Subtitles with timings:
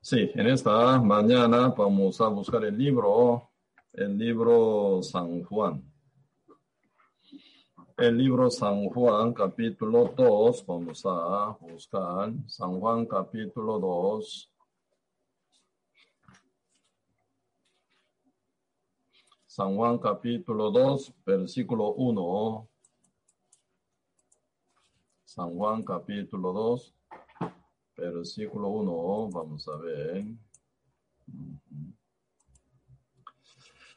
[0.00, 3.50] Sí, en esta mañana vamos a buscar el libro,
[3.92, 5.82] el libro San Juan.
[7.96, 14.52] El libro San Juan, capítulo 2, vamos a buscar San Juan, capítulo 2.
[19.46, 22.68] San Juan, capítulo 2, versículo 1.
[25.24, 26.97] San Juan, capítulo 2,
[27.98, 30.24] versículo 1, vamos a ver.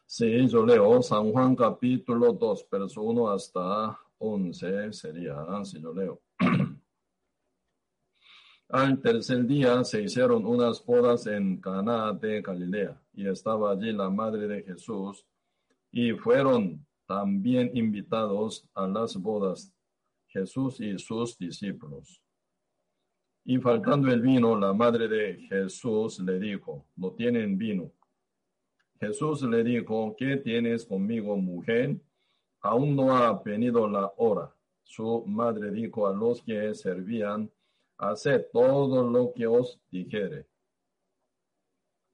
[0.05, 6.22] Sí, yo leo San Juan capítulo 2, verso 1 hasta 11 sería, si yo leo.
[8.70, 14.09] Al tercer día se hicieron unas bodas en Caná de Galilea y estaba allí la
[14.09, 15.26] madre de Jesús
[15.92, 19.73] y fueron también invitados a las bodas
[20.28, 22.22] Jesús y sus discípulos.
[23.44, 27.91] Y faltando el vino, la madre de Jesús le dijo, no tienen vino.
[29.00, 32.00] Jesús le dijo, ¿qué tienes conmigo, mujer?
[32.62, 34.56] Aún no ha venido la hora.
[34.84, 37.50] Su madre dijo a los que servían,
[37.97, 40.47] haced todo lo que os dijere.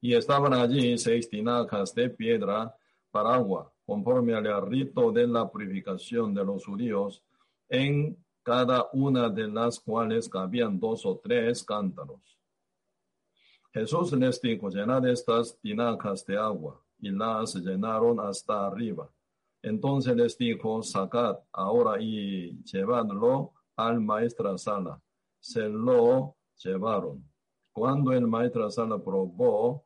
[0.00, 2.74] Y estaban allí seis tinajas de piedra
[3.10, 7.22] para agua, conforme al rito de la purificación de los judíos,
[7.68, 8.16] en
[8.48, 12.40] cada una de las cuales cabían dos o tres cántaros.
[13.74, 19.06] Jesús les dijo, llenad estas tinajas de agua, y las llenaron hasta arriba.
[19.60, 24.98] Entonces les dijo, sacad ahora y llevadlo al maestra sala.
[25.38, 27.22] Se lo llevaron.
[27.70, 29.84] Cuando el maestra sala probó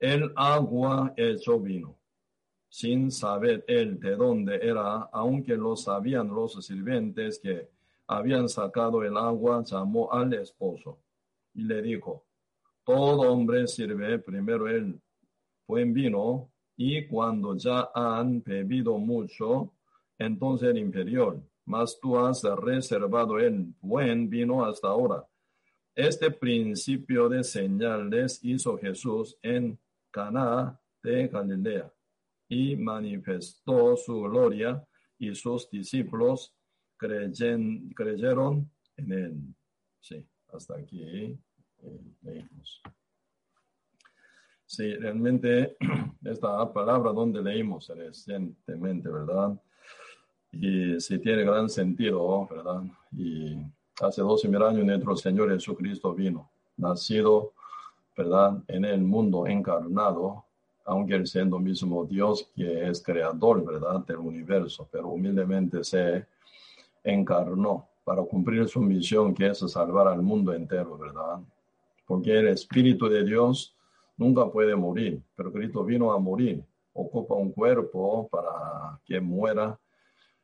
[0.00, 1.96] el agua hecho vino,
[2.68, 7.73] sin saber él de dónde era, aunque lo sabían los sirvientes que
[8.06, 11.00] habían sacado el agua, llamó al esposo
[11.54, 12.26] y le dijo,
[12.84, 15.00] todo hombre sirve primero el
[15.66, 19.72] buen vino y cuando ya han bebido mucho,
[20.18, 25.26] entonces el inferior, mas tú has reservado el buen vino hasta ahora.
[25.94, 29.78] Este principio de señales hizo Jesús en
[30.10, 31.92] Caná de Galilea
[32.48, 34.84] y manifestó su gloria
[35.18, 36.53] y sus discípulos
[37.94, 39.54] creyeron en él.
[40.00, 41.02] Sí, hasta aquí
[41.82, 42.82] eh, leímos.
[44.66, 45.76] Sí, realmente
[46.24, 49.60] esta palabra donde leímos recientemente, ¿verdad?
[50.52, 52.82] Y sí tiene gran sentido, ¿verdad?
[53.12, 53.56] Y
[54.00, 57.52] hace 12 mil años nuestro Señor Jesucristo vino, nacido,
[58.16, 58.62] ¿verdad?
[58.68, 60.44] En el mundo encarnado,
[60.84, 64.04] aunque él siendo mismo Dios que es creador, ¿verdad?
[64.06, 66.26] Del universo, pero humildemente se
[67.04, 71.40] encarnó para cumplir su misión que es salvar al mundo entero, ¿verdad?
[72.06, 73.76] Porque el Espíritu de Dios
[74.16, 79.78] nunca puede morir, pero Cristo vino a morir, ocupa un cuerpo para que muera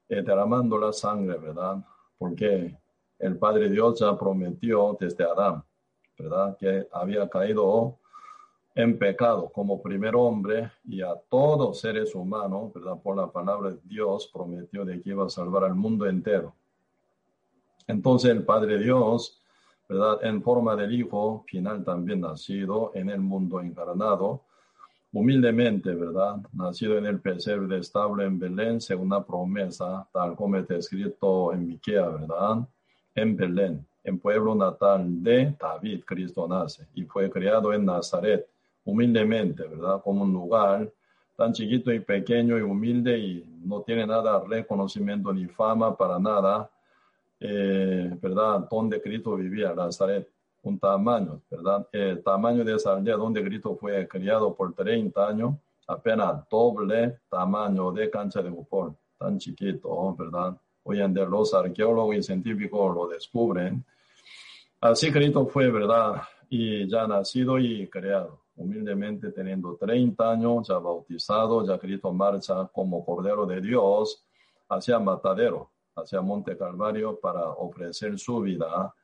[0.08, 1.84] eh, derramando la sangre, ¿verdad?
[2.18, 2.76] Porque
[3.18, 5.62] el Padre Dios ya prometió desde Adán,
[6.18, 6.56] ¿verdad?
[6.56, 7.99] Que había caído
[8.74, 13.00] en pecado como primer hombre y a todos seres humanos, ¿verdad?
[13.02, 16.54] Por la palabra de Dios prometió de que iba a salvar al mundo entero.
[17.86, 19.42] Entonces el Padre Dios,
[19.88, 20.24] ¿verdad?
[20.24, 24.44] En forma del Hijo final también nacido en el mundo encarnado,
[25.12, 26.36] humildemente, ¿verdad?
[26.52, 31.66] Nacido en el pesebre estable en Belén, según una promesa, tal como está escrito en
[31.66, 32.68] Miquea, ¿verdad?
[33.16, 38.48] En Belén, en pueblo natal de David, Cristo nace y fue criado en Nazaret
[38.84, 40.00] humildemente, ¿verdad?
[40.02, 40.90] Como un lugar
[41.36, 46.70] tan chiquito y pequeño y humilde y no tiene nada reconocimiento ni fama para nada,
[47.40, 48.68] eh, ¿verdad?
[48.70, 50.28] Donde Cristo vivía, Nazaret,
[50.62, 51.88] un tamaño, ¿verdad?
[51.92, 55.54] El tamaño de esa aldea donde Cristo fue criado por 30 años,
[55.86, 60.56] apenas doble tamaño de cancha de fútbol, tan chiquito, ¿verdad?
[60.82, 63.82] Hoy en día los arqueólogos y científicos lo descubren.
[64.80, 66.22] Así Cristo fue, ¿verdad?
[66.50, 73.02] Y ya nacido y creado humildemente teniendo 30 años, ya bautizado, ya Cristo marcha como
[73.04, 74.22] Cordero de Dios
[74.68, 78.94] hacia Matadero, hacia Monte Calvario para ofrecer su vida.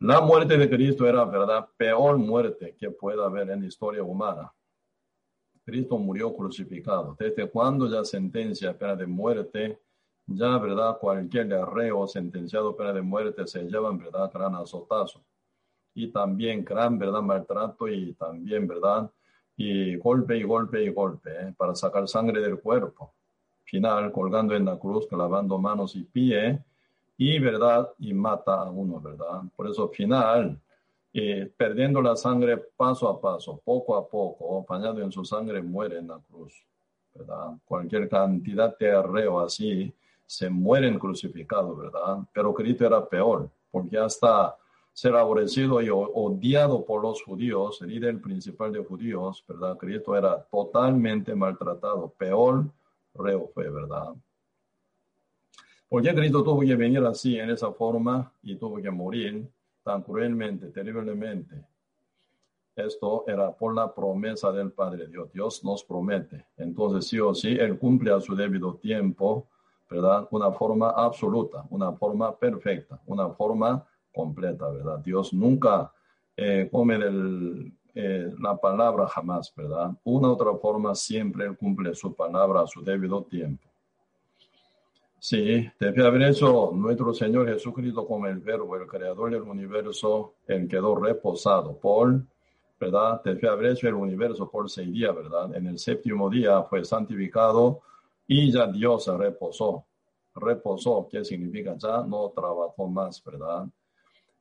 [0.00, 4.52] La muerte de Cristo era, verdad, peor muerte que pueda haber en la historia humana.
[5.64, 7.14] Cristo murió crucificado.
[7.16, 9.78] Desde cuando ya sentencia pena de muerte,
[10.26, 15.22] ya, verdad, cualquier reo sentenciado pena de muerte se lleva, en verdad, gran azotazo
[15.94, 17.22] y también gran, ¿verdad?
[17.22, 19.10] Maltrato y también, ¿verdad?
[19.56, 21.54] Y golpe y golpe y golpe ¿eh?
[21.56, 23.12] para sacar sangre del cuerpo.
[23.64, 26.58] Final, colgando en la cruz, clavando manos y pie
[27.16, 27.90] y, ¿verdad?
[27.98, 29.42] Y mata a uno, ¿verdad?
[29.54, 30.58] Por eso, final,
[31.12, 35.98] y perdiendo la sangre paso a paso, poco a poco, bañado en su sangre, muere
[35.98, 36.64] en la cruz.
[37.14, 37.52] ¿verdad?
[37.64, 39.92] Cualquier cantidad de arreo así
[40.26, 42.18] se mueren crucificados, ¿verdad?
[42.32, 44.56] Pero Cristo era peor, porque hasta
[44.92, 49.76] ser aborrecido y odiado por los judíos, el líder principal de judíos, ¿verdad?
[49.78, 52.66] Cristo era totalmente maltratado, peor
[53.14, 54.14] reo fue, ¿verdad?
[55.88, 59.46] ¿Por qué Cristo tuvo que venir así, en esa forma, y tuvo que morir
[59.82, 61.66] tan cruelmente, terriblemente?
[62.74, 65.30] Esto era por la promesa del Padre Dios.
[65.32, 66.46] Dios nos promete.
[66.56, 69.48] Entonces, sí o sí, Él cumple a su debido tiempo,
[69.90, 70.26] ¿verdad?
[70.30, 74.98] Una forma absoluta, una forma perfecta, una forma completa, ¿verdad?
[74.98, 75.92] Dios nunca
[76.36, 79.90] eh, come del, eh, la palabra jamás, ¿verdad?
[80.04, 83.68] Una u otra forma siempre cumple su palabra a su debido tiempo.
[85.18, 90.66] Sí, debe haber hecho nuestro Señor Jesucristo como el verbo, el creador del universo, en
[90.66, 92.22] quedó reposado por,
[92.80, 93.22] ¿verdad?
[93.22, 95.54] Debe haber hecho el universo por seis días, ¿verdad?
[95.54, 97.82] En el séptimo día fue santificado
[98.26, 99.84] y ya Dios reposó.
[100.34, 101.76] Reposó, ¿qué significa?
[101.76, 103.66] Ya no trabajó más, ¿verdad?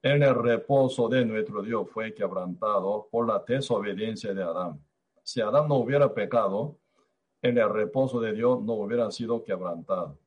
[0.03, 4.83] En el reposo de nuestro Dios fue quebrantado por la desobediencia de Adán.
[5.23, 6.77] Si Adán no hubiera pecado,
[7.41, 10.17] en el reposo de Dios no hubiera sido quebrantado.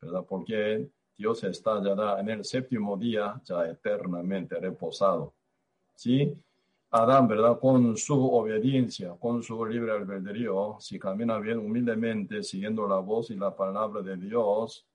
[0.00, 0.24] ¿verdad?
[0.28, 5.34] Porque Dios está ya en el séptimo día, ya eternamente reposado.
[5.94, 6.36] ¿Sí?
[6.90, 7.58] Adán, ¿verdad?
[7.58, 13.36] Con su obediencia, con su libre albedrío, si camina bien humildemente, siguiendo la voz y
[13.36, 14.86] la palabra de Dios,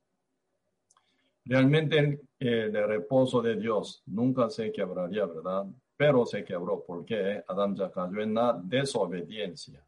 [1.47, 5.65] realmente el, reposo de Dios nunca se quebraría, ¿verdad?
[5.95, 9.83] Pero se quebró porque Adán ya cayó en la desobediencia,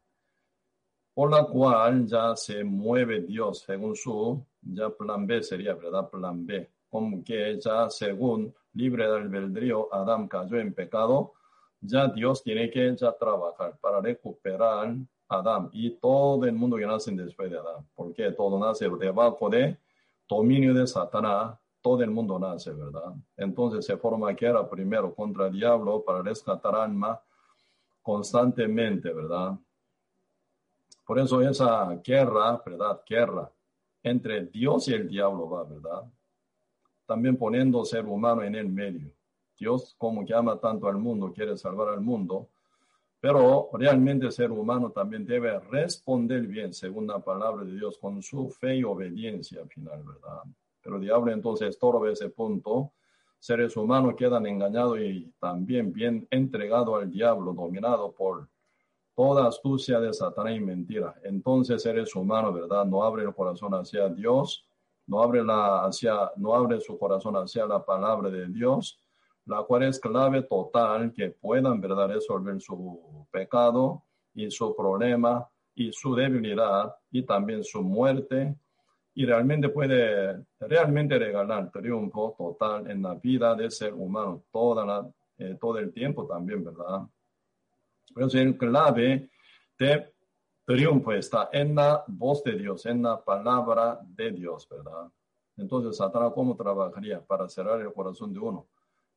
[1.14, 6.10] por la cual ya se mueve Dios según su ya plan B sería, ¿verdad?
[6.10, 6.68] Plan B.
[6.88, 11.32] Como que ya según libre del albedrío, Adán cayó en pecado,
[11.80, 14.94] ya Dios tiene que ya trabajar para recuperar
[15.28, 19.48] a Adán y todo el mundo que nace después de Adán, porque todo nace debajo
[19.48, 19.76] de
[20.36, 23.14] dominio de Satanás, todo el mundo nace, ¿verdad?
[23.36, 27.20] Entonces se forma guerra primero contra el diablo para rescatar alma
[28.02, 29.58] constantemente, ¿verdad?
[31.04, 33.00] Por eso esa guerra, ¿verdad?
[33.08, 33.50] Guerra
[34.02, 36.04] entre Dios y el diablo va, ¿verdad?
[37.06, 39.10] También poniendo ser humano en el medio.
[39.58, 42.48] Dios, como que ama tanto al mundo, quiere salvar al mundo,
[43.20, 48.22] pero realmente el ser humano también debe responder bien, según la palabra de Dios, con
[48.22, 50.42] su fe y obediencia final, ¿verdad?
[50.82, 52.92] Pero el diablo entonces estorba ese punto.
[53.38, 58.48] Seres humanos quedan engañados y también bien entregados al diablo, dominado por
[59.14, 61.14] toda astucia de Satanás y mentira.
[61.22, 62.86] Entonces eres humano, ¿verdad?
[62.86, 64.64] No abre el corazón hacia Dios,
[65.06, 68.98] no abre, la, hacia, no abre su corazón hacia la palabra de Dios,
[69.46, 74.04] la cual es clave total que puedan, ¿verdad?, resolver su pecado
[74.34, 78.56] y su problema y su debilidad y también su muerte
[79.14, 85.10] y realmente puede realmente regalar triunfo total en la vida del ser humano toda la,
[85.38, 87.02] eh, todo el tiempo también, ¿verdad?
[88.14, 89.30] Por el clave
[89.78, 90.14] de
[90.64, 95.08] triunfo está en la voz de Dios, en la palabra de Dios, ¿verdad?
[95.56, 98.68] Entonces, Satanás, ¿cómo trabajaría para cerrar el corazón de uno?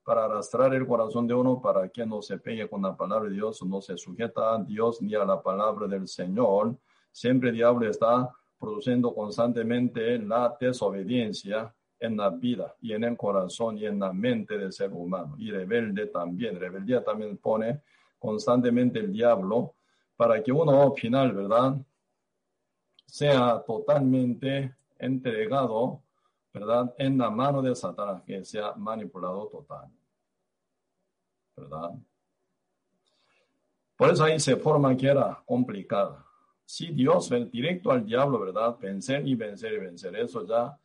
[0.04, 3.36] Para arrastrar el corazón de uno para que no se pegue con la palabra de
[3.36, 6.76] Dios, no se sujeta a Dios ni a la palabra del Señor.
[7.12, 8.30] Siempre el diablo está
[8.60, 14.58] produciendo constantemente la desobediencia en la vida y en el corazón y en la mente
[14.58, 15.36] del ser humano.
[15.38, 16.60] Y rebelde también.
[16.60, 17.82] Rebeldía también pone
[18.20, 19.76] constantemente el diablo
[20.16, 21.76] para que uno final, ¿verdad?
[23.06, 26.02] Sea totalmente entregado,
[26.54, 26.94] ¿verdad?
[26.98, 29.90] En la mano de Satanás, que sea manipulado total.
[31.56, 31.92] ¿Verdad?
[33.96, 36.26] Por eso ahí se forma que era complicada.
[36.66, 38.78] Si Dios ve directo al diablo, ¿verdad?
[38.80, 40.78] Vencer y vencer y vencer, eso ya,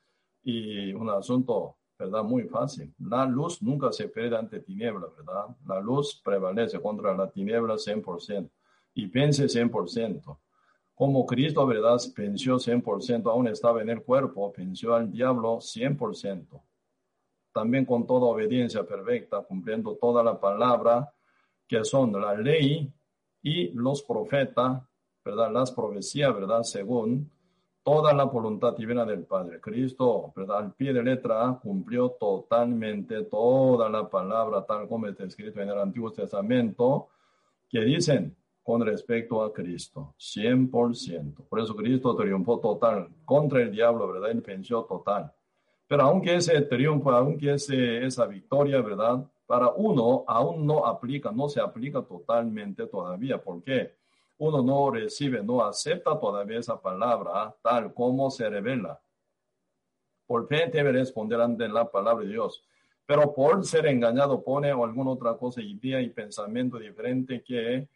[0.43, 2.23] y un asunto ¿verdad?
[2.23, 2.95] Muy fácil.
[3.01, 5.47] La luz nunca se pierde ante tiniebla, ¿verdad?
[5.67, 8.49] La luz prevalece contra la tiniebla 100%
[8.95, 10.39] y vence 100%.
[10.99, 11.97] Como Cristo, ¿verdad?
[12.17, 16.61] Venció 100%, aún estaba en el cuerpo, venció al diablo 100%.
[17.53, 21.09] También con toda obediencia perfecta, cumpliendo toda la palabra
[21.69, 22.93] que son la ley
[23.41, 24.83] y los profetas,
[25.25, 25.53] ¿verdad?
[25.53, 26.65] Las profecías, ¿verdad?
[26.65, 27.31] Según
[27.85, 29.61] toda la voluntad divina del Padre.
[29.61, 30.59] Cristo, ¿verdad?
[30.59, 35.79] Al pie de letra, cumplió totalmente toda la palabra tal como está escrito en el
[35.79, 37.11] Antiguo Testamento,
[37.69, 38.35] que dicen
[38.69, 41.49] con respecto a Cristo, 100%.
[41.49, 44.31] Por eso Cristo triunfó total contra el diablo, ¿verdad?
[44.31, 45.33] Él venció total.
[45.87, 49.27] Pero aunque ese triunfo, aunque ese, esa victoria, ¿verdad?
[49.47, 53.95] para uno aún no aplica, no se aplica totalmente todavía, porque
[54.37, 59.01] uno no recibe, no acepta todavía esa palabra tal como se revela.
[60.27, 62.63] Por fe debe responder ante la palabra de Dios,
[63.07, 67.89] pero por ser engañado pone alguna otra cosa, idea y pensamiento diferente que,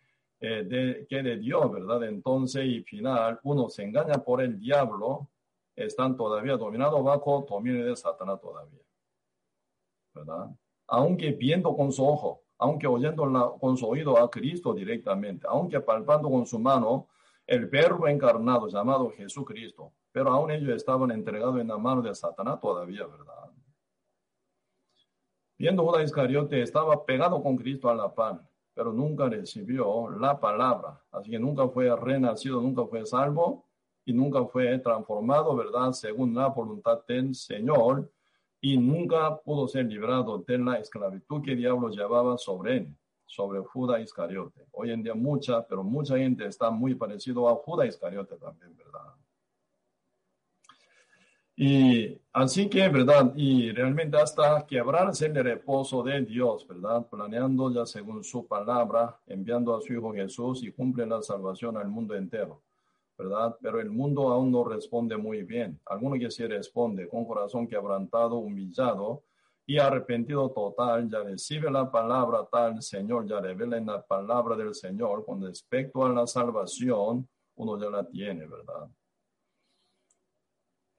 [0.42, 2.04] eh, de, que de Dios, ¿verdad?
[2.04, 5.28] Entonces, y final, uno se engaña por el diablo,
[5.74, 8.82] están todavía dominados bajo dominio de Satanás todavía,
[10.14, 10.50] ¿verdad?
[10.92, 16.30] aunque viendo con su ojo, aunque oyendo con su oído a Cristo directamente, aunque palpando
[16.30, 17.08] con su mano
[17.46, 22.60] el verbo encarnado llamado Jesucristo, pero aún ellos estaban entregados en la mano de Satanás
[22.60, 23.50] todavía, ¿verdad?
[25.56, 31.00] Viendo Judas Iscariote estaba pegado con Cristo a la pan, pero nunca recibió la palabra,
[31.10, 33.66] así que nunca fue renacido, nunca fue salvo
[34.04, 35.92] y nunca fue transformado, ¿verdad?
[35.92, 38.10] Según la voluntad del Señor,
[38.64, 43.60] y nunca pudo ser librado de la esclavitud que el diablo llevaba sobre él, sobre
[43.60, 44.66] Judas Iscariote.
[44.70, 49.14] Hoy en día mucha, pero mucha gente está muy parecido a Judas Iscariote también, ¿verdad?
[51.64, 53.32] Y así que, ¿verdad?
[53.36, 57.06] Y realmente hasta quebrarse el reposo de Dios, ¿verdad?
[57.08, 61.86] Planeando ya según su palabra, enviando a su Hijo Jesús y cumple la salvación al
[61.86, 62.62] mundo entero.
[63.16, 63.56] ¿verdad?
[63.62, 65.78] Pero el mundo aún no responde muy bien.
[65.86, 69.22] Alguno que sí responde con corazón quebrantado, humillado
[69.64, 74.74] y arrepentido total, ya recibe la palabra tal, Señor, ya revela en la palabra del
[74.74, 78.88] Señor con respecto a la salvación, uno ya la tiene, ¿verdad?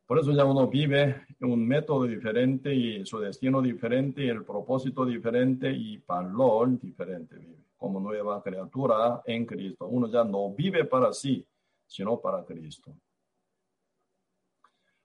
[0.05, 5.05] Por eso ya uno vive un método diferente y su destino diferente y el propósito
[5.05, 9.87] diferente y valor diferente vive como nueva criatura en Cristo.
[9.87, 11.45] Uno ya no vive para sí,
[11.85, 12.93] sino para Cristo.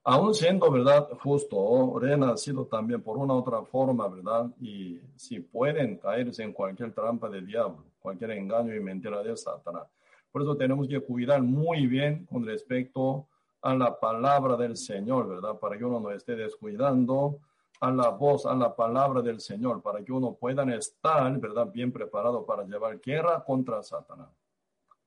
[0.03, 1.09] Aún siendo, ¿verdad?
[1.21, 4.49] Justo, renacido también por una otra forma, ¿verdad?
[4.61, 9.87] Y si pueden caerse en cualquier trampa del diablo, cualquier engaño y mentira de Satanás.
[10.31, 13.27] Por eso tenemos que cuidar muy bien con respecto
[13.61, 15.59] a la palabra del Señor, ¿verdad?
[15.59, 17.39] Para que uno no esté descuidando
[17.81, 21.67] a la voz, a la palabra del Señor, para que uno pueda estar, ¿verdad?
[21.71, 24.29] Bien preparado para llevar guerra contra Satanás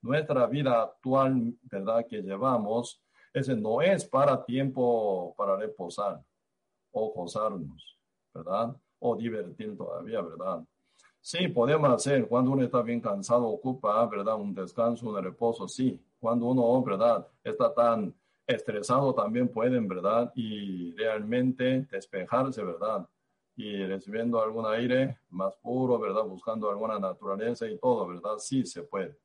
[0.03, 2.05] nuestra vida actual, ¿verdad?
[2.07, 3.01] Que llevamos,
[3.33, 6.21] ese no es para tiempo para reposar
[6.91, 7.97] o gozarnos,
[8.33, 8.75] ¿verdad?
[8.99, 10.63] O divertir todavía, ¿verdad?
[11.21, 14.35] Sí, podemos hacer cuando uno está bien cansado, ocupa, ¿verdad?
[14.35, 15.99] Un descanso, un reposo, sí.
[16.19, 17.25] Cuando uno, ¿verdad?
[17.41, 18.13] Está tan
[18.47, 20.31] estresado también pueden, ¿verdad?
[20.35, 23.07] Y realmente despejarse, ¿verdad?
[23.55, 26.23] Y recibiendo algún aire más puro, ¿verdad?
[26.23, 28.37] Buscando alguna naturaleza y todo, ¿verdad?
[28.37, 29.17] Sí se puede.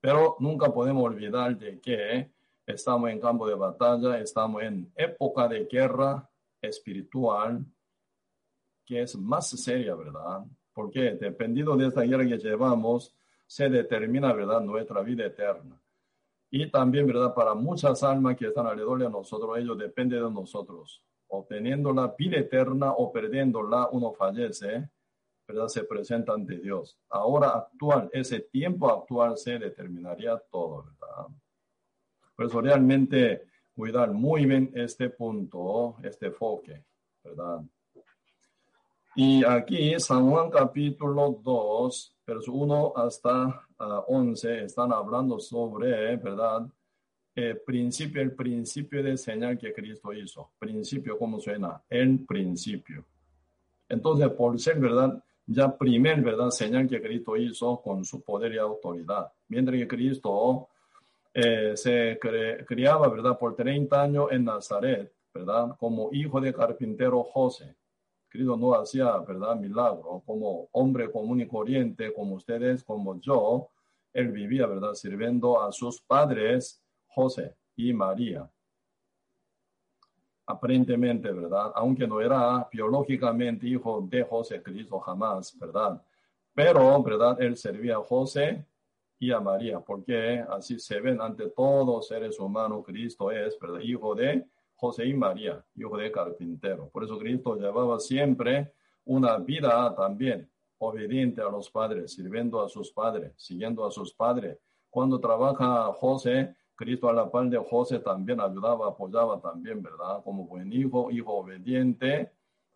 [0.00, 2.30] Pero nunca podemos olvidar de que
[2.66, 6.28] estamos en campo de batalla, estamos en época de guerra
[6.60, 7.64] espiritual,
[8.84, 10.44] que es más seria, ¿verdad?
[10.72, 13.14] Porque dependiendo de esta guerra que llevamos,
[13.46, 15.80] se determina, ¿verdad?, nuestra vida eterna.
[16.50, 21.02] Y también, ¿verdad?, para muchas almas que están alrededor de nosotros, ellos dependen de nosotros.
[21.28, 24.88] Obteniendo la vida eterna o perdiéndola, uno fallece.
[25.48, 25.68] ¿verdad?
[25.68, 26.98] Se presenta ante Dios.
[27.08, 31.26] Ahora actual, ese tiempo actual se determinaría todo, ¿verdad?
[32.36, 36.84] Por eso realmente cuidar muy bien este punto, este enfoque,
[37.24, 37.62] ¿verdad?
[39.20, 43.66] Y aquí San Juan capítulo 2, verso 1 hasta
[44.06, 46.68] 11, ah, están hablando sobre, ¿verdad?
[47.34, 50.52] El principio, el principio de señal que Cristo hizo.
[50.56, 51.82] Principio, ¿cómo suena?
[51.90, 53.04] El principio.
[53.88, 55.20] Entonces, por ser, ¿verdad?
[55.46, 56.50] ya primer, ¿verdad?
[56.50, 59.32] Señal que Cristo hizo con su poder y autoridad.
[59.48, 60.68] Mientras que Cristo
[61.34, 62.20] eh, se
[62.64, 63.36] criaba, ¿verdad?
[63.36, 65.76] Por 30 años en Nazaret, ¿verdad?
[65.76, 67.77] Como hijo de carpintero José.
[68.28, 69.56] Cristo no hacía, ¿verdad?
[69.56, 70.22] Milagro.
[70.26, 73.68] Como hombre común y corriente, como ustedes, como yo,
[74.12, 74.94] él vivía, ¿verdad?
[74.94, 78.50] Sirviendo a sus padres, José y María
[80.48, 81.72] aparentemente, ¿verdad?
[81.74, 86.02] Aunque no era biológicamente hijo de José Cristo jamás, ¿verdad?
[86.54, 87.40] Pero, ¿verdad?
[87.40, 88.64] Él servía a José
[89.18, 93.80] y a María, porque así se ven ante todos seres humanos, Cristo es, ¿verdad?
[93.80, 94.46] Hijo de
[94.78, 96.88] José y María, hijo de carpintero.
[96.90, 98.72] Por eso Cristo llevaba siempre
[99.04, 104.56] una vida también obediente a los padres, sirviendo a sus padres, siguiendo a sus padres.
[104.88, 110.22] Cuando trabaja José, Cristo a la par de José también ayudaba, apoyaba también, ¿verdad?
[110.22, 112.30] Como buen hijo, hijo obediente,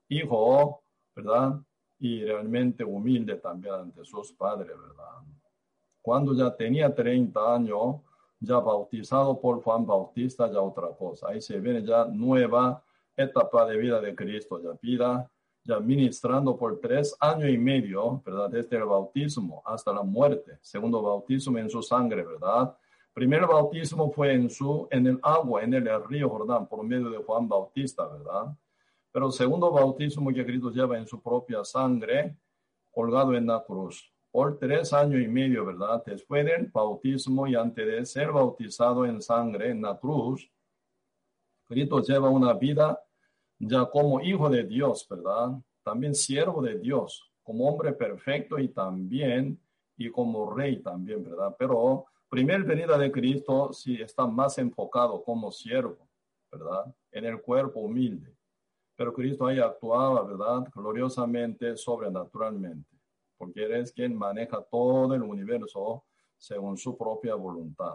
[0.08, 0.82] hijo,
[1.14, 1.60] ¿verdad?
[2.00, 5.22] Y realmente humilde también ante sus padres, ¿verdad?
[6.00, 8.00] Cuando ya tenía 30 años,
[8.42, 11.28] ya bautizado por Juan Bautista, ya otra cosa.
[11.28, 12.82] Ahí se viene ya nueva
[13.16, 15.30] etapa de vida de Cristo, ya vida
[15.64, 18.50] ya ministrando por tres años y medio, ¿verdad?
[18.50, 20.58] Desde el bautismo hasta la muerte.
[20.60, 22.76] Segundo bautismo en su sangre, ¿verdad?
[23.14, 27.18] Primer bautismo fue en su, en el agua, en el río Jordán, por medio de
[27.18, 28.56] Juan Bautista, ¿verdad?
[29.12, 32.36] Pero segundo bautismo que Cristo lleva en su propia sangre,
[32.90, 36.02] colgado en la cruz, por tres años y medio, ¿verdad?
[36.04, 40.50] Después del bautismo y antes de ser bautizado en sangre en la cruz,
[41.68, 42.98] Cristo lleva una vida
[43.58, 45.52] ya como hijo de Dios, ¿verdad?
[45.84, 49.60] También siervo de Dios, como hombre perfecto y también,
[49.98, 51.54] y como rey también, ¿verdad?
[51.58, 56.08] Pero primer venida de Cristo sí está más enfocado como siervo,
[56.50, 56.94] ¿verdad?
[57.10, 58.34] En el cuerpo humilde.
[58.96, 60.66] Pero Cristo ahí actuaba, ¿verdad?
[60.74, 62.91] Gloriosamente, sobrenaturalmente,
[63.42, 66.04] porque Él es quien maneja todo el universo
[66.38, 67.94] según su propia voluntad.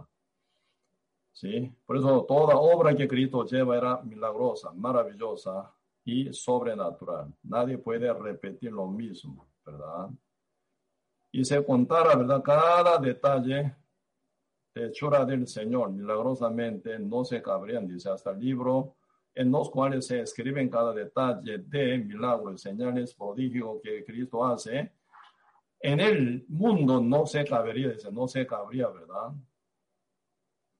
[1.32, 1.74] ¿sí?
[1.86, 5.74] Por eso toda obra que Cristo lleva era milagrosa, maravillosa
[6.04, 7.34] y sobrenatural.
[7.44, 10.10] Nadie puede repetir lo mismo, ¿verdad?
[11.32, 12.44] Y se contara, ¿verdad?
[12.44, 13.74] Cada detalle
[14.75, 18.98] de hechura del Señor, milagrosamente, no se cabrían, dice, hasta el libro
[19.34, 24.97] en los cuales se escriben cada detalle de milagros, señales, prodigios que Cristo hace.
[25.79, 29.31] En el mundo no se cabería, dice, no se cabría, ¿verdad?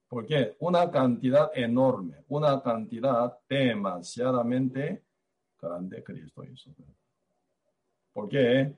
[0.08, 5.04] Porque una cantidad enorme, una cantidad demasiadamente
[5.62, 6.72] grande Cristo hizo.
[8.14, 8.74] Porque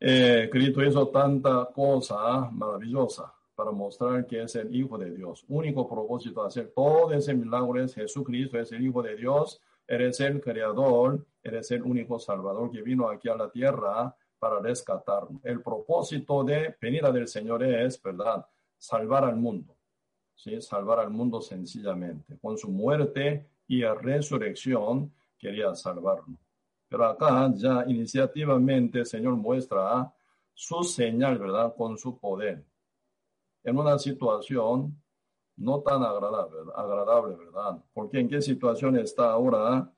[0.00, 5.44] eh, Cristo hizo tanta cosa maravillosa para mostrar que es el Hijo de Dios.
[5.48, 10.18] Único propósito de hacer todo ese milagro es Jesucristo, es el Hijo de Dios, eres
[10.20, 15.42] el Creador, eres el único Salvador que vino aquí a la tierra para rescatarnos.
[15.42, 18.46] El propósito de venida del Señor es, ¿verdad?,
[18.76, 19.74] salvar al mundo.
[20.34, 20.60] ¿sí?
[20.60, 22.36] salvar al mundo sencillamente.
[22.42, 26.36] Con su muerte y resurrección quería salvarlo.
[26.90, 30.12] Pero acá ya iniciativamente el Señor muestra
[30.52, 31.74] su señal, ¿verdad?
[31.74, 32.62] Con su poder.
[33.62, 34.94] En una situación
[35.56, 37.82] no tan agradable, agradable ¿verdad?
[37.94, 39.90] Porque en qué situación está ahora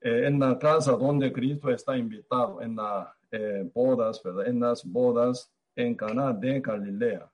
[0.00, 4.46] eh, en la casa donde Cristo está invitado, en las eh, bodas, ¿verdad?
[4.48, 7.30] En las bodas en Caná de Galilea.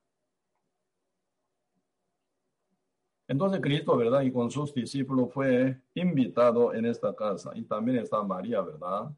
[3.28, 4.22] Entonces Cristo, ¿verdad?
[4.22, 7.50] Y con sus discípulos fue invitado en esta casa.
[7.54, 9.10] Y también está María, ¿verdad?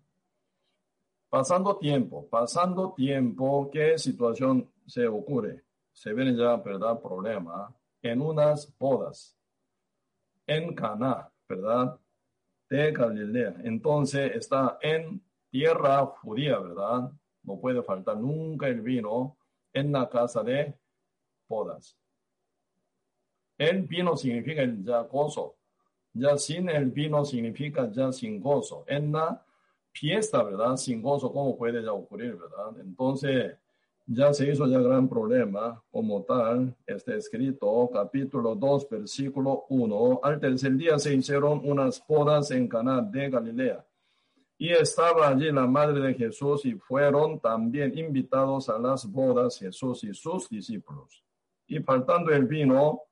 [1.28, 5.62] Pasando tiempo, pasando tiempo, ¿qué situación se ocurre?
[5.92, 7.00] Se ven ya, ¿verdad?
[7.02, 9.36] Problema en unas bodas
[10.46, 12.00] en Caná, ¿verdad?
[12.70, 13.56] De Galilea.
[13.62, 17.11] Entonces está en tierra judía, ¿verdad?
[17.42, 19.37] No puede faltar nunca el vino
[19.72, 20.74] en la casa de
[21.48, 21.96] bodas.
[23.56, 25.56] El vino significa ya gozo.
[26.12, 28.84] Ya sin el vino significa ya sin gozo.
[28.87, 29.44] En la
[29.92, 30.76] fiesta, ¿verdad?
[30.76, 32.80] Sin gozo, ¿cómo puede ya ocurrir, verdad?
[32.80, 33.56] Entonces,
[34.06, 36.74] ya se hizo ya gran problema como tal.
[36.87, 40.20] Está escrito, capítulo 2, versículo 1.
[40.22, 43.84] Al tercer día se hicieron unas bodas en Caná de Galilea.
[44.61, 50.03] Y estaba allí la madre de Jesús y fueron también invitados a las bodas Jesús
[50.03, 51.25] y sus discípulos.
[51.68, 53.03] Y faltando el vino,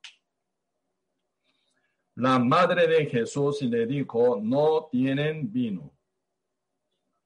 [2.17, 5.93] la madre de Jesús le dijo, no tienen vino.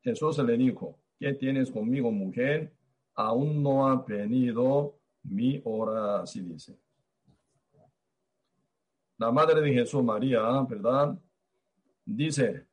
[0.03, 2.75] Jesús le dijo, ¿qué tienes conmigo, mujer?
[3.15, 6.79] Aún no ha venido mi hora, así dice.
[9.17, 11.19] La madre de Jesús, María, ¿verdad?
[12.05, 12.67] Dice,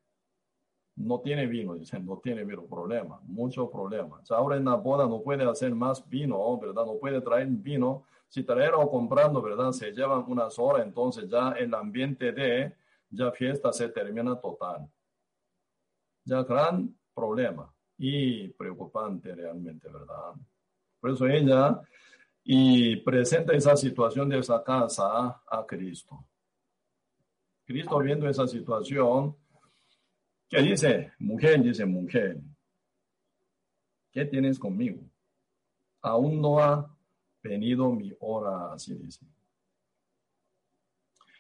[0.98, 4.22] no tiene vino, dice, no tiene vino, problema, mucho problema.
[4.30, 6.86] Ahora en la boda no puede hacer más vino, ¿verdad?
[6.86, 9.72] No puede traer vino si traer o comprando, ¿verdad?
[9.72, 12.74] Se llevan unas horas, entonces ya el ambiente de
[13.10, 14.90] ya fiesta se termina total.
[16.26, 20.34] Ya gran problema y preocupante realmente, ¿verdad?
[21.00, 21.80] Por eso ella
[22.44, 26.26] y presenta esa situación de esa casa a Cristo.
[27.66, 29.36] Cristo viendo esa situación,
[30.50, 31.12] ¿qué dice?
[31.20, 32.40] Mujer, dice mujer,
[34.12, 35.02] ¿qué tienes conmigo?
[36.02, 36.90] Aún no ha
[37.44, 39.26] venido mi hora, así dice.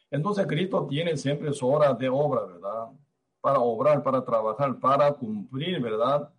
[0.09, 2.87] Entonces Cristo tiene siempre su hora de obra, ¿verdad?
[3.41, 6.31] Para obrar, para trabajar, para cumplir, ¿verdad?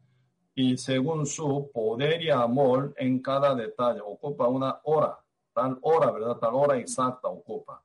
[0.55, 5.19] Y según su poder y amor en cada detalle, ocupa una hora,
[5.53, 6.37] tal hora, ¿verdad?
[6.37, 7.83] Tal hora exacta ocupa.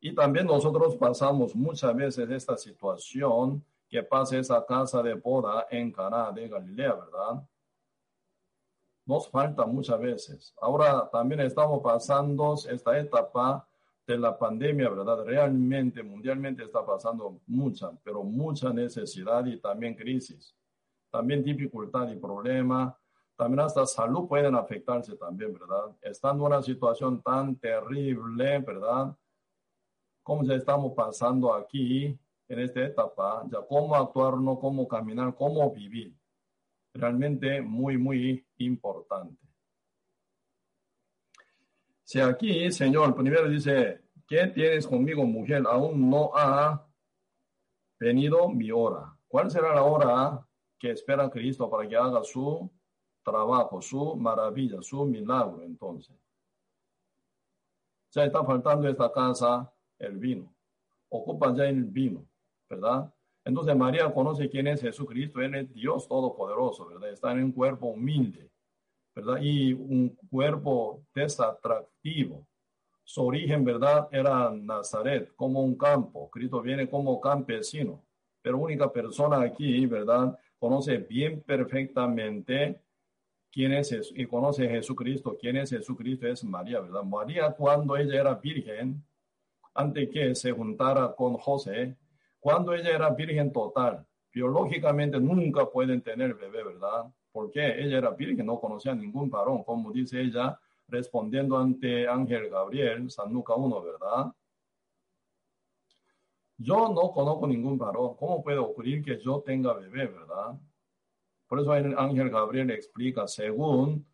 [0.00, 5.92] Y también nosotros pasamos muchas veces esta situación que pasa esa casa de boda en
[5.92, 7.48] Cana de Galilea, ¿verdad?
[9.06, 10.52] nos falta muchas veces.
[10.60, 13.64] Ahora también estamos pasando esta etapa
[14.04, 15.24] de la pandemia, ¿verdad?
[15.24, 20.56] Realmente, mundialmente está pasando mucha, pero mucha necesidad y también crisis.
[21.08, 22.98] también dificultad y problema,
[23.36, 25.94] también hasta salud pueden afectarse también, ¿verdad?
[26.02, 29.16] Estando en una situación tan terrible, ¿verdad?
[30.24, 32.18] Como ya estamos pasando aquí,
[32.54, 36.16] en esta etapa, ya cómo actuar, no cómo caminar, cómo vivir.
[36.94, 39.36] Realmente muy, muy importante.
[42.04, 45.64] Si aquí, Señor, primero dice, ¿qué tienes conmigo, mujer?
[45.66, 46.86] Aún no ha
[47.98, 49.16] venido mi hora.
[49.26, 50.46] ¿Cuál será la hora
[50.78, 52.70] que espera Cristo para que haga su
[53.24, 56.14] trabajo, su maravilla, su milagro entonces?
[58.12, 60.54] Ya está faltando esta casa el vino.
[61.08, 62.26] Ocupan ya el vino,
[62.74, 63.12] ¿verdad?
[63.44, 67.10] Entonces María conoce quién es Jesucristo, Él es Dios Todopoderoso, ¿verdad?
[67.10, 68.50] Está en un cuerpo humilde,
[69.14, 69.38] ¿verdad?
[69.40, 72.46] Y un cuerpo desatractivo.
[73.04, 74.08] Su origen, ¿verdad?
[74.10, 76.30] Era Nazaret, como un campo.
[76.30, 78.02] Cristo viene como campesino,
[78.40, 80.38] pero única persona aquí, ¿verdad?
[80.58, 82.80] Conoce bien perfectamente
[83.52, 85.36] quién es y conoce a Jesucristo.
[85.38, 86.26] ¿Quién es Jesucristo?
[86.26, 87.02] Es María, ¿verdad?
[87.02, 89.04] María cuando ella era virgen,
[89.74, 91.94] antes que se juntara con José,
[92.44, 97.10] cuando ella era virgen total, biológicamente nunca pueden tener bebé, ¿verdad?
[97.32, 103.10] Porque ella era virgen, no conocía ningún varón, como dice ella, respondiendo ante Ángel Gabriel,
[103.10, 104.26] San Lucas 1, ¿verdad?
[106.58, 108.14] Yo no conozco ningún varón.
[108.18, 110.60] ¿Cómo puede ocurrir que yo tenga bebé, verdad?
[111.48, 114.06] Por eso el ángel Gabriel explica, según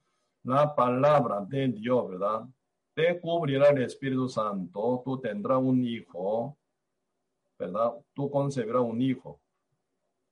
[0.45, 2.47] la palabra de Dios, ¿verdad?
[2.95, 6.60] Te cubrirá el Espíritu Santo, tú tendrás un hijo,
[7.61, 7.93] ¿verdad?
[8.15, 9.41] Tú concebirás un hijo,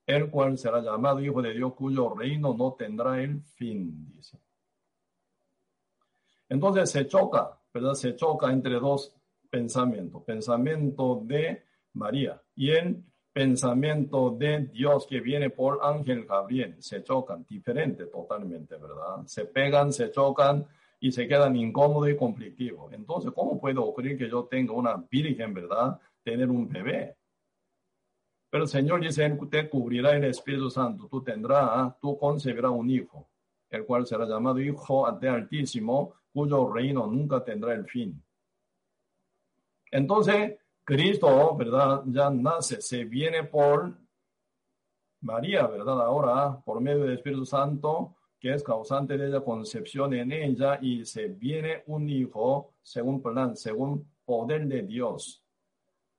[0.07, 4.39] el cual será llamado Hijo de Dios, cuyo reino no tendrá el fin, dice.
[6.49, 7.93] Entonces se choca, ¿verdad?
[7.95, 9.15] Se choca entre dos
[9.51, 10.23] pensamientos.
[10.25, 11.63] Pensamiento de
[11.93, 16.77] María y el pensamiento de Dios que viene por ángel Gabriel.
[16.83, 19.27] Se chocan, diferente totalmente, ¿verdad?
[19.27, 20.67] Se pegan, se chocan
[21.01, 22.93] y se quedan incómodos y conflictivos.
[22.93, 26.01] Entonces, ¿cómo puede ocurrir que yo tenga una virgen, ¿verdad?
[26.25, 27.18] Tener un bebé.
[28.51, 33.29] Pero el Señor dice, te cubrirá el Espíritu Santo, tú tendrás, tú concebirás un hijo,
[33.69, 38.23] el cual será llamado Hijo de Altísimo, cuyo reino nunca tendrá el fin.
[39.91, 42.03] Entonces, Cristo, ¿verdad?
[42.07, 43.95] Ya nace, se viene por
[45.21, 46.01] María, ¿verdad?
[46.01, 51.05] Ahora, por medio del Espíritu Santo, que es causante de ella concepción en ella, y
[51.05, 55.43] se viene un hijo según plan, según poder de Dios.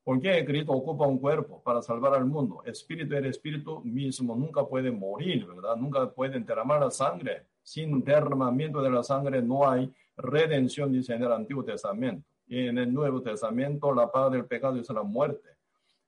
[0.04, 2.64] ¿Por qué Cristo ocupa un cuerpo para salvar al mundo?
[2.66, 5.76] Espíritu, el espíritu mismo nunca puede morir, ¿verdad?
[5.76, 7.46] Nunca puede derramar la sangre.
[7.62, 12.28] Sin derramamiento de la sangre no hay redención, dice en el Antiguo Testamento.
[12.48, 15.50] Y en el Nuevo Testamento la paga del pecado es la muerte.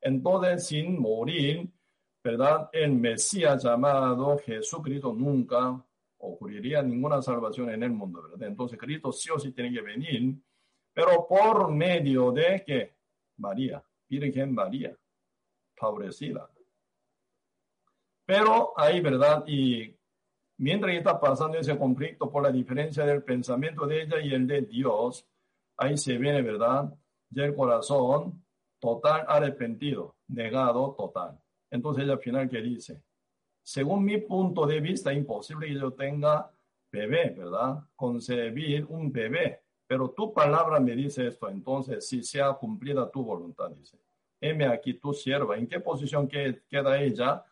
[0.01, 1.69] Entonces, sin morir,
[2.23, 2.69] ¿verdad?
[2.73, 5.80] El Mesías llamado Jesucristo nunca
[6.17, 8.47] ocurriría ninguna salvación en el mundo, ¿verdad?
[8.47, 10.36] Entonces, Cristo sí o sí tiene que venir,
[10.93, 13.01] pero por medio de que
[13.38, 14.96] María, Virgen María,
[15.76, 16.50] favorecida.
[18.26, 19.44] Pero ahí, ¿verdad?
[19.48, 19.96] Y
[20.58, 24.62] mientras está pasando ese conflicto por la diferencia del pensamiento de ella y el de
[24.62, 25.28] Dios,
[25.78, 26.94] ahí se viene, ¿verdad?
[27.30, 28.44] Ya el corazón
[28.80, 31.39] total arrepentido, negado total.
[31.70, 33.02] Entonces ella al final que dice,
[33.63, 36.52] según mi punto de vista, imposible que yo tenga
[36.91, 37.84] bebé, ¿verdad?
[37.96, 39.61] Concebir un bebé.
[39.91, 43.99] Pero tu palabra me dice esto, entonces si sea cumplida tu voluntad, dice.
[44.39, 45.58] Heme aquí tu sierva.
[45.58, 47.45] ¿En qué posición queda ella?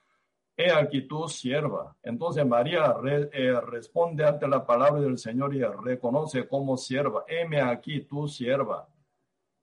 [0.56, 1.98] He aquí tu sierva.
[2.02, 7.26] Entonces María eh, responde ante la palabra del Señor y reconoce como sierva.
[7.28, 8.88] Heme aquí tu sierva.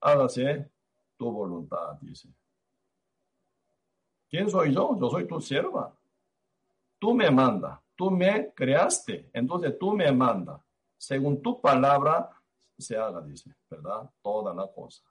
[0.02, 0.70] Hágase
[1.16, 2.28] tu voluntad, dice.
[4.28, 4.98] ¿Quién soy yo?
[5.00, 5.96] Yo soy tu sierva.
[6.98, 10.60] Tú me mandas, tú me creaste, entonces tú me mandas.
[10.98, 12.35] Según tu palabra
[12.78, 14.10] se haga, dice, ¿verdad?
[14.22, 15.02] Toda la cosa.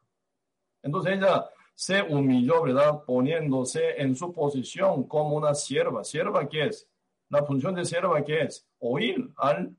[0.81, 3.03] Entonces ella se humilló, ¿verdad?
[3.05, 6.03] Poniéndose en su posición como una sierva.
[6.03, 6.87] ¿Sierva qué es?
[7.29, 8.67] La función de sierva qué es?
[8.79, 9.75] Oír al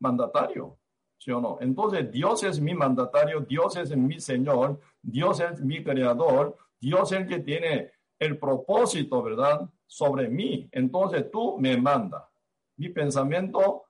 [0.00, 0.78] mandatario,
[1.18, 1.58] ¿sí o no?
[1.60, 7.20] Entonces Dios es mi mandatario, Dios es mi Señor, Dios es mi creador, Dios es
[7.20, 9.68] el que tiene el propósito, ¿verdad?
[9.86, 10.68] Sobre mí.
[10.72, 12.28] Entonces tú me manda.
[12.76, 13.84] Mi pensamiento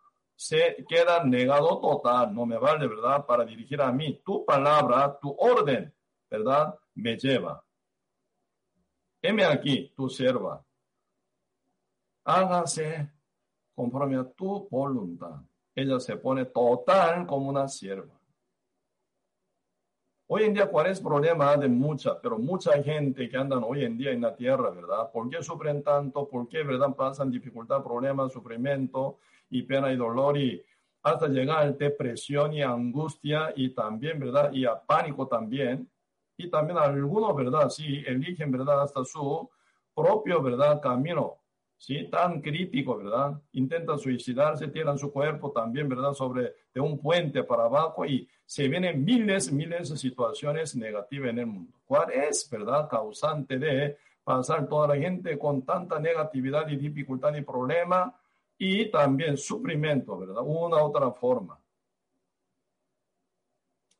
[0.47, 3.25] se queda negado total, no me vale, ¿verdad?
[3.25, 4.21] Para dirigir a mí.
[4.25, 5.95] Tu palabra, tu orden
[6.29, 6.75] ¿verdad?
[6.95, 7.63] Me lleva.
[9.21, 10.65] Heme aquí, tu sierva.
[12.25, 13.11] Hágase
[13.75, 15.43] conforme a tu voluntad.
[15.75, 18.19] Ella se pone total como una sierva.
[20.27, 23.85] Hoy en día, ¿cuál es el problema de mucha, pero mucha gente que andan hoy
[23.85, 25.13] en día en la tierra, ¿verdad?
[25.13, 26.27] ¿Por qué sufren tanto?
[26.27, 29.19] ¿Por qué, verdad, pasan dificultad, problemas, sufrimiento
[29.53, 30.61] y pena y dolor y
[31.03, 34.53] hasta llegar a depresión y angustia y también, ¿verdad?
[34.53, 35.89] Y a pánico también.
[36.37, 37.69] Y también algunos, ¿verdad?
[37.69, 38.83] Sí, eligen, ¿verdad?
[38.83, 39.49] Hasta su
[39.95, 40.81] propio, ¿verdad?
[40.81, 41.39] Camino
[41.77, 42.09] ¿sí?
[42.11, 43.41] tan crítico, ¿verdad?
[43.53, 46.15] Intentan suicidarse, tiran su cuerpo también, ¿verdad?
[46.15, 51.39] Sobre de un puente para abajo y se vienen miles, miles de situaciones negativas en
[51.41, 51.73] el mundo.
[51.85, 57.43] ¿Cuál es, verdad, causante de pasar toda la gente con tanta negatividad y dificultad y
[57.43, 58.15] problema
[58.65, 60.45] y también sufrimiento, ¿verdad?
[60.47, 61.59] Una otra forma.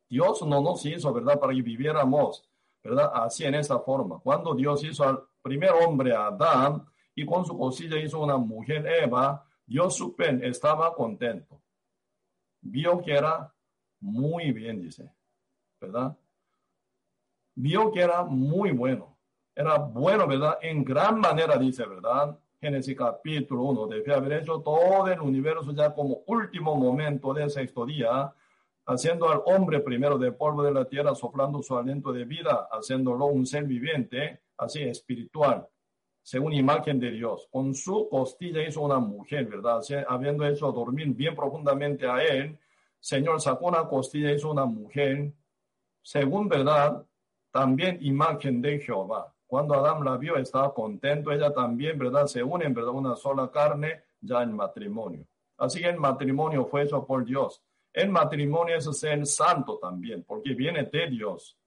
[0.07, 1.37] Dios no nos hizo, ¿verdad?
[1.37, 2.49] Para que viviéramos,
[2.81, 3.11] ¿verdad?
[3.13, 4.19] Así en esa forma.
[4.19, 9.45] Cuando Dios hizo al primer hombre, Adán, y con su cosilla hizo una mujer Eva,
[9.65, 11.61] Dios supen estaba contento.
[12.61, 13.53] Vio que era
[13.99, 15.11] muy bien, dice,
[15.81, 16.17] ¿verdad?
[17.55, 19.17] Vio que era muy bueno.
[19.53, 20.57] Era bueno, ¿verdad?
[20.61, 22.39] En gran manera, dice, ¿verdad?
[22.63, 27.85] Génesis capítulo 1, debe haber hecho todo el universo ya como último momento del sexto
[27.85, 28.33] día,
[28.85, 33.25] haciendo al hombre primero del polvo de la tierra, soplando su aliento de vida, haciéndolo
[33.25, 35.67] un ser viviente, así espiritual
[36.25, 37.49] según imagen de Dios.
[37.51, 39.81] Con su costilla hizo una mujer, ¿verdad?
[40.07, 42.57] habiendo hecho dormir bien profundamente a él,
[42.97, 45.33] Señor sacó una costilla hizo una mujer,
[46.01, 47.05] según verdad,
[47.51, 49.35] también imagen de Jehová.
[49.47, 52.25] Cuando Adán la vio, estaba contento, ella también, ¿verdad?
[52.25, 52.91] Se unen, ¿verdad?
[52.93, 55.25] Una sola carne ya en matrimonio.
[55.57, 57.61] Así que el matrimonio fue hecho por Dios.
[57.91, 61.57] El matrimonio es ser santo también, porque viene de Dios.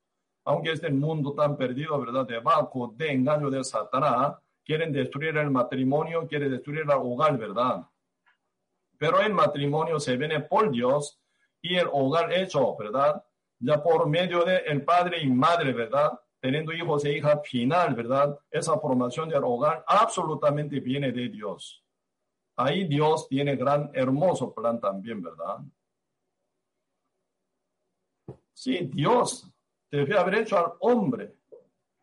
[0.45, 2.27] Aunque este mundo tan perdido, ¿verdad?
[2.27, 7.87] Debajo de engaño de Satanás, quieren destruir el matrimonio, quieren destruir el hogar, ¿verdad?
[8.99, 11.21] Pero el matrimonio se viene por Dios
[11.63, 13.25] y el hogar hecho, ¿verdad?
[13.59, 16.19] Ya por medio de el padre y madre, ¿verdad?
[16.47, 18.39] Teniendo hijos e hijas final, ¿verdad?
[18.49, 21.85] Esa formación del hogar absolutamente viene de Dios.
[22.57, 25.59] Ahí Dios tiene gran, hermoso plan también, ¿verdad?
[28.53, 29.51] Sí, Dios
[29.91, 31.35] debe haber hecho al hombre.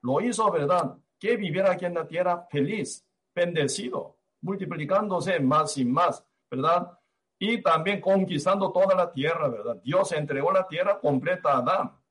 [0.02, 0.98] Lo hizo, ¿verdad?
[1.18, 7.00] que viviera aquí en la tierra feliz, bendecido, multiplicándose más y más, ¿verdad?
[7.40, 9.80] Y también conquistando toda la tierra, ¿verdad?
[9.82, 12.03] Dios entregó la tierra completa a Adán.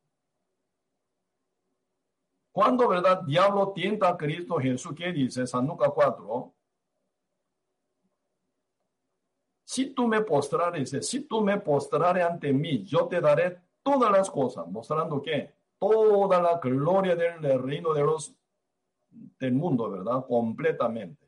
[2.52, 3.22] Cuando, ¿verdad?
[3.22, 6.54] Diablo tienta a Cristo Jesús, ¿qué dice San Lucas 4?
[9.64, 14.30] Si tú me postrares, si tú me postrares ante mí, yo te daré todas las
[14.30, 18.34] cosas, mostrando que toda la gloria del reino de los
[19.10, 20.26] del mundo, ¿verdad?
[20.26, 21.26] Completamente.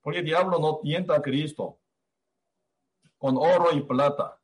[0.00, 1.78] Porque el diablo no tienta a Cristo
[3.18, 4.40] con oro y plata.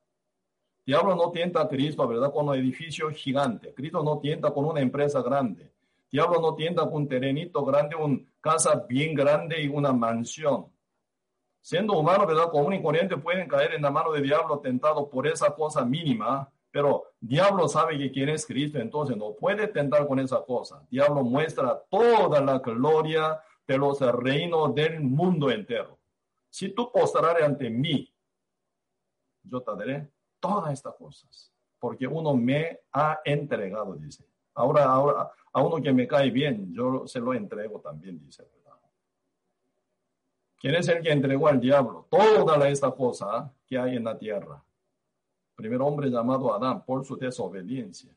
[0.85, 2.33] Diablo no tienta a Cristo, ¿verdad?
[2.33, 3.75] Con un edificio gigante.
[3.75, 5.76] Cristo no tienta con una empresa grande.
[6.11, 10.67] Diablo no tienta con un terrenito grande, una casa bien grande y una mansión.
[11.61, 12.51] Siendo humanos, ¿verdad?
[12.51, 16.49] Común y corriente pueden caer en la mano del diablo tentado por esa cosa mínima,
[16.71, 20.87] pero diablo sabe que quién es Cristo, entonces no puede tentar con esa cosa.
[20.91, 25.99] Diablo muestra toda la gloria de los reinos del mundo entero.
[26.49, 28.15] Si tú postrares ante mí,
[29.43, 34.25] yo te daré todas estas cosas, porque uno me ha entregado, dice.
[34.57, 38.43] Ahora, ahora, a uno que me cae bien, yo se lo entrego también, dice.
[38.43, 38.79] ¿verdad?
[40.59, 44.63] ¿Quién es el que entregó al diablo toda esta cosa que hay en la tierra?
[45.57, 48.13] primer hombre llamado Adán, por su desobediencia.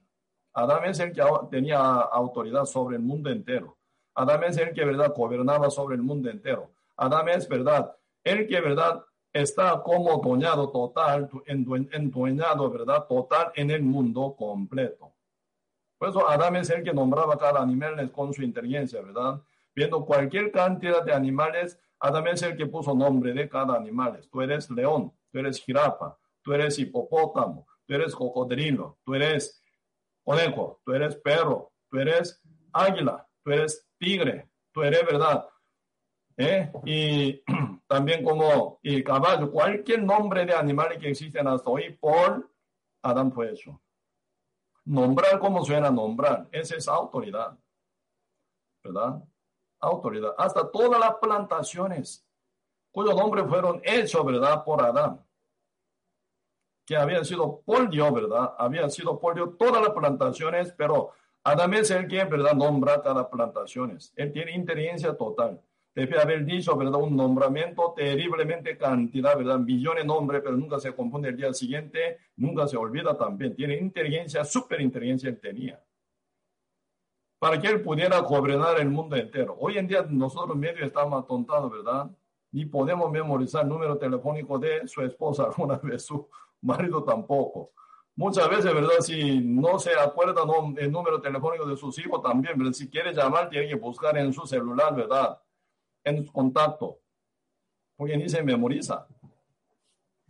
[0.54, 3.78] Adán es el que tenía autoridad sobre el mundo entero.
[4.14, 6.70] Adán es el que, verdad, gobernaba sobre el mundo entero.
[6.98, 13.84] Adán es, verdad, el que, verdad, está como doñado total, endueñado, verdad, total en el
[13.84, 15.14] mundo completo.
[16.00, 19.42] Por eso Adán es el que nombraba cada animal con su inteligencia, ¿verdad?
[19.76, 24.20] Viendo cualquier cantidad de animales, Adán es el que puso nombre de cada animal.
[24.32, 29.62] Tú eres león, tú eres jirafa, tú eres hipopótamo, tú eres cocodrilo, tú eres
[30.24, 35.50] conejo, tú eres perro, tú eres águila, tú eres tigre, tú eres verdad.
[36.38, 36.72] ¿Eh?
[36.86, 37.44] Y
[37.88, 42.50] también como y caballo, cualquier nombre de animales que existen hasta hoy por
[43.02, 43.82] Adán fue eso.
[44.90, 47.58] Nombrar como suena nombrar, esa es autoridad.
[48.84, 49.24] ¿Verdad?
[49.80, 50.34] Autoridad.
[50.38, 52.26] Hasta todas las plantaciones
[52.92, 54.64] cuyos nombres fueron hechos, ¿verdad?
[54.64, 55.24] Por Adán
[56.90, 58.56] que habían sido por Dios, ¿verdad?
[58.58, 61.12] Habían sido por Dios todas las plantaciones, pero
[61.44, 62.56] Adán es el que, ¿verdad?
[62.56, 64.12] Nombra cada plantaciones.
[64.16, 65.62] Él tiene inteligencia total.
[65.94, 67.02] Debe haber dicho, ¿verdad?
[67.02, 69.60] Un nombramiento terriblemente cantidad, ¿verdad?
[69.60, 73.56] Millones de nombres, pero nunca se confunde el día siguiente, nunca se olvida también.
[73.56, 75.82] Tiene inteligencia, super inteligencia él tenía.
[77.40, 79.56] Para que él pudiera gobernar el mundo entero.
[79.60, 82.10] Hoy en día nosotros medio estamos atontados, ¿verdad?
[82.52, 86.28] Ni podemos memorizar el número telefónico de su esposa alguna vez, su
[86.62, 87.72] marido tampoco.
[88.16, 89.00] Muchas veces, ¿verdad?
[89.00, 90.44] Si no se acuerda
[90.78, 92.74] el número telefónico de sus hijos también.
[92.74, 95.40] Si quiere llamar, tiene que buscar en su celular, ¿verdad?
[96.10, 97.00] En contacto.
[97.96, 99.08] Porque ni se memoriza.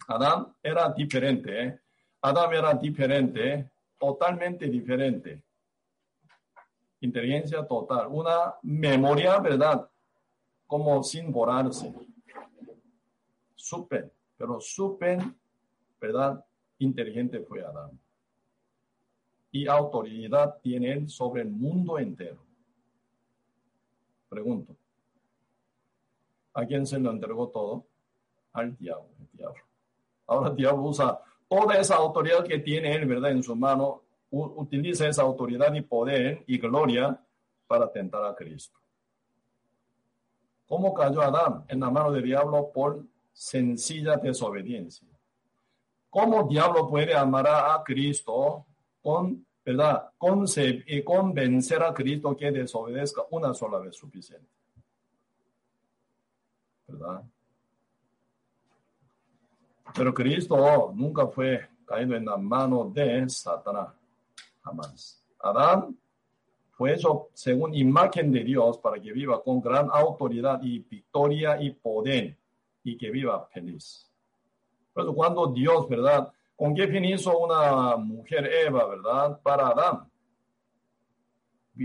[0.07, 1.79] Adán era diferente, ¿eh?
[2.21, 5.43] Adán era diferente, totalmente diferente.
[7.01, 8.07] Inteligencia total.
[8.07, 9.89] Una memoria, ¿verdad?
[10.67, 11.93] Como sin borrarse.
[13.55, 15.19] Súper, pero súper,
[16.01, 16.43] ¿verdad?
[16.79, 17.99] inteligente fue Adán.
[19.51, 22.39] Y autoridad tiene él sobre el mundo entero.
[24.29, 24.75] Pregunto,
[26.53, 27.85] ¿a quién se lo entregó todo?
[28.53, 29.09] Al diablo,
[30.27, 33.31] Ahora el diablo usa toda esa autoridad que tiene él, ¿verdad?
[33.31, 37.19] En su mano, utiliza esa autoridad y poder y gloria
[37.67, 38.77] para tentar a Cristo.
[40.67, 42.71] ¿Cómo cayó Adán en la mano del diablo?
[42.71, 45.07] Por sencilla desobediencia.
[46.09, 48.65] ¿Cómo diablo puede amar a Cristo
[49.01, 50.11] con, verdad,
[50.87, 54.58] y convencer a Cristo que desobedezca una sola vez suficiente?
[56.89, 57.23] ¿Verdad?
[59.95, 63.89] Pero Cristo nunca fue caído en la mano de Satanás,
[64.61, 65.23] jamás.
[65.39, 65.97] Adán
[66.71, 71.71] fue hecho según imagen de Dios para que viva con gran autoridad y victoria y
[71.71, 72.37] poder
[72.83, 74.09] y que viva feliz
[74.93, 76.31] cuando Dios, ¿verdad?
[76.55, 79.39] ¿Con qué fin hizo una mujer Eva, ¿verdad?
[79.41, 80.08] Para Adán.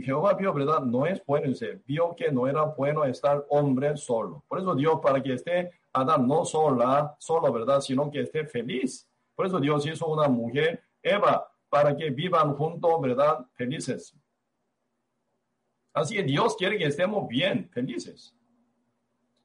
[0.02, 0.80] Jehová vio, ¿verdad?
[0.80, 4.44] No es bueno, dice, vio que no era bueno estar hombre solo.
[4.48, 7.80] Por eso Dios, para que esté Adán no sola, solo, ¿verdad?
[7.80, 9.08] Sino que esté feliz.
[9.34, 13.46] Por eso Dios hizo una mujer Eva, para que vivan juntos, ¿verdad?
[13.54, 14.16] Felices.
[15.92, 18.34] Así que Dios quiere que estemos bien, felices.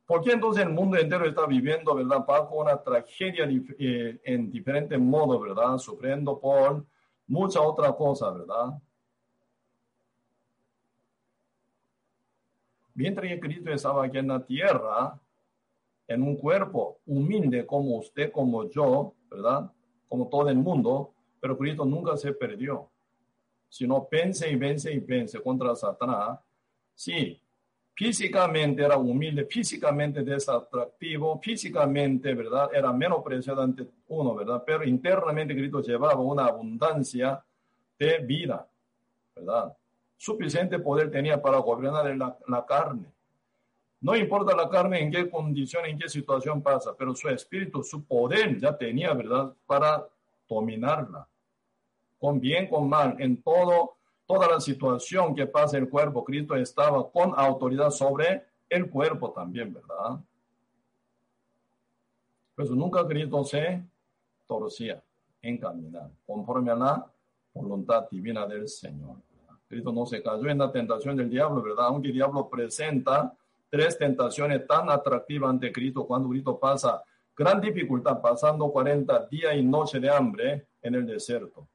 [0.06, 5.00] ¿Por qué entonces el mundo entero está viviendo, verdad, bajo una tragedia eh, en diferentes
[5.00, 6.86] modos, verdad, sufriendo por
[7.28, 8.80] mucha otra cosa, verdad?
[13.00, 15.18] Mientras que Cristo estaba aquí en la tierra,
[16.06, 19.72] en un cuerpo humilde como usted, como yo, ¿verdad?
[20.10, 22.90] Como todo el mundo, pero Cristo nunca se perdió,
[23.70, 26.42] sino vence y vence y vence contra Satanás.
[26.94, 27.42] Sí,
[27.96, 32.70] físicamente era humilde, físicamente desatractivo, físicamente, ¿verdad?
[32.74, 34.62] Era menospreciado ante uno, ¿verdad?
[34.66, 37.42] Pero internamente Cristo llevaba una abundancia
[37.98, 38.70] de vida,
[39.38, 39.74] ¿verdad?
[40.20, 42.14] Suficiente poder tenía para gobernar
[42.46, 43.06] la, carne.
[44.02, 48.04] No importa la carne en qué condición, en qué situación pasa, pero su espíritu, su
[48.04, 49.54] poder ya tenía, ¿verdad?
[49.66, 50.06] Para
[50.50, 51.26] dominarla.
[52.20, 53.96] Con bien, con mal, en todo
[54.28, 59.74] toda la situación que pasa el cuerpo, Cristo estaba con autoridad sobre el cuerpo también,
[59.74, 60.20] ¿verdad?
[62.56, 63.82] Pues nunca Cristo se
[64.46, 65.02] torcía
[65.42, 67.12] en caminar conforme a la
[67.54, 69.29] voluntad divina del Señor.
[69.70, 71.86] Cristo no se cayó en la tentación del diablo, ¿verdad?
[71.86, 73.32] Aunque el diablo presenta
[73.70, 77.04] tres tentaciones tan atractivas ante Cristo cuando Cristo pasa
[77.38, 81.68] gran dificultad, pasando 40 días y noche de hambre en el desierto.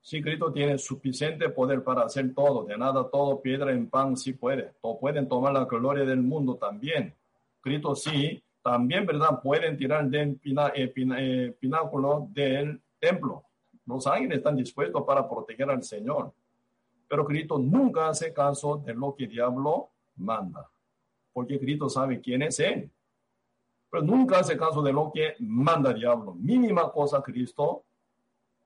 [0.00, 4.32] Si Cristo tiene suficiente poder para hacer todo, de nada todo, piedra en pan, sí
[4.32, 4.74] puede.
[4.82, 7.14] Todos pueden tomar la gloria del mundo también.
[7.60, 9.40] Cristo sí, también, ¿verdad?
[9.40, 10.40] Pueden tirar del
[10.74, 13.44] eh, eh, pináculo del templo.
[13.86, 16.32] Los ángeles están dispuestos para proteger al Señor.
[17.12, 20.66] Pero Cristo nunca hace caso de lo que el diablo manda.
[21.30, 22.90] Porque Cristo sabe quién es Él.
[23.90, 26.32] Pero nunca hace caso de lo que manda el diablo.
[26.32, 27.84] Mínima cosa Cristo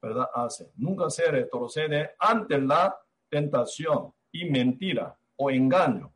[0.01, 0.31] ¿verdad?
[0.33, 0.71] Hace.
[0.77, 2.97] Nunca se retrocede ante la
[3.29, 6.13] tentación y mentira o engaño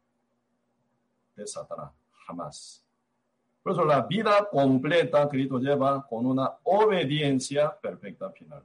[1.35, 1.90] de Satanás.
[2.29, 2.85] Jamás.
[3.61, 8.62] Por eso la vida completa Cristo lleva con una obediencia perfecta final.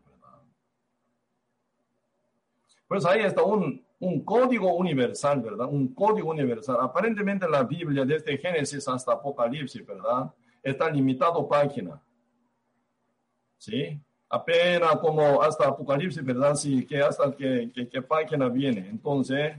[2.87, 5.67] Pues ahí está un, un código universal, ¿verdad?
[5.67, 6.77] Un código universal.
[6.79, 10.31] Aparentemente la Biblia, desde Génesis hasta Apocalipsis, ¿verdad?
[10.61, 12.01] Está limitado página.
[13.57, 13.99] ¿Sí?
[14.29, 16.55] apenas como hasta Apocalipsis, ¿verdad?
[16.55, 18.87] Sí, que hasta que, que, página viene.
[18.89, 19.55] Entonces,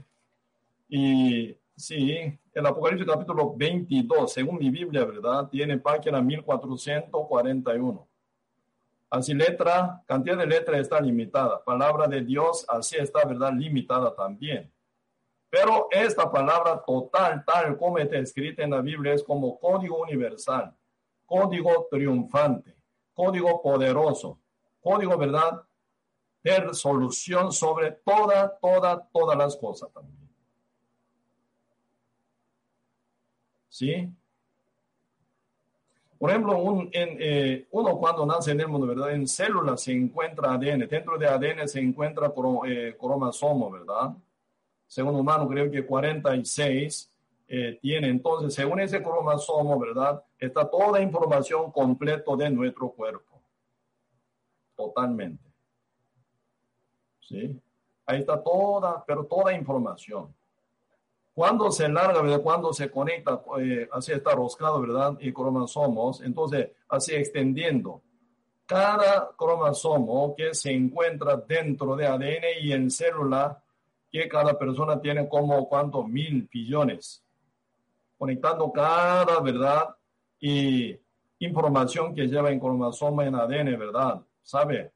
[0.87, 5.47] y sí, el Apocalipsis capítulo 22, según mi Biblia, ¿verdad?
[5.49, 8.06] Tiene página 1441.
[9.09, 11.63] Así letra, cantidad de letras está limitada.
[11.63, 13.53] Palabra de Dios, así está, ¿verdad?
[13.53, 14.71] Limitada también.
[15.49, 20.75] Pero esta palabra total, tal como está escrita en la Biblia, es como código universal,
[21.25, 22.75] código triunfante,
[23.13, 24.41] código poderoso,
[24.81, 25.63] código, ¿verdad?
[26.43, 30.29] De solución sobre toda, toda, todas las cosas también.
[33.69, 34.09] ¿Sí?
[36.17, 39.13] Por ejemplo, eh, uno cuando nace en el mundo, ¿verdad?
[39.13, 42.33] En células se encuentra ADN, dentro de ADN se encuentra
[42.65, 44.15] eh, cromosomo, ¿verdad?
[44.87, 47.11] Según humano, creo que 46
[47.49, 48.07] eh, tiene.
[48.09, 50.23] Entonces, según ese cromosomo, ¿verdad?
[50.39, 53.41] Está toda información completa de nuestro cuerpo.
[54.75, 55.43] Totalmente.
[57.21, 57.59] ¿Sí?
[58.05, 60.33] Ahí está toda, pero toda información.
[61.37, 62.41] Cuando se larga, ¿verdad?
[62.41, 65.19] Cuando se conecta, eh, así está roscado, ¿verdad?
[65.19, 68.01] Y cromosomos, entonces así extendiendo.
[68.65, 73.61] Cada cromosomo que se encuentra dentro de ADN y en célula,
[74.11, 77.23] que cada persona tiene como cuántos mil billones,
[78.17, 79.95] conectando cada, ¿verdad?
[80.39, 80.97] Y
[81.37, 84.21] información que lleva en cromosoma en ADN, ¿verdad?
[84.41, 84.91] ¿Sabe?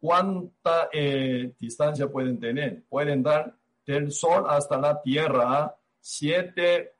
[0.00, 2.84] ¿Cuánta eh, distancia pueden tener?
[2.88, 3.56] Pueden dar
[3.86, 6.94] del Sol hasta la Tierra siete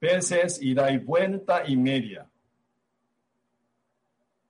[0.00, 2.28] veces y da vuelta y media.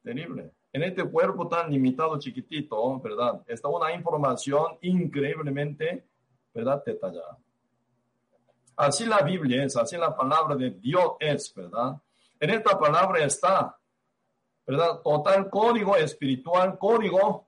[0.02, 0.52] Terrible.
[0.72, 3.42] En este cuerpo tan limitado, chiquitito, ¿verdad?
[3.46, 6.06] Está una información increíblemente,
[6.54, 6.82] ¿verdad?
[6.84, 7.38] Detallada.
[8.76, 11.96] Así la Biblia es, así la palabra de Dios es, ¿verdad?
[12.38, 13.76] En esta palabra está,
[14.66, 15.00] ¿verdad?
[15.02, 17.46] Total código espiritual, código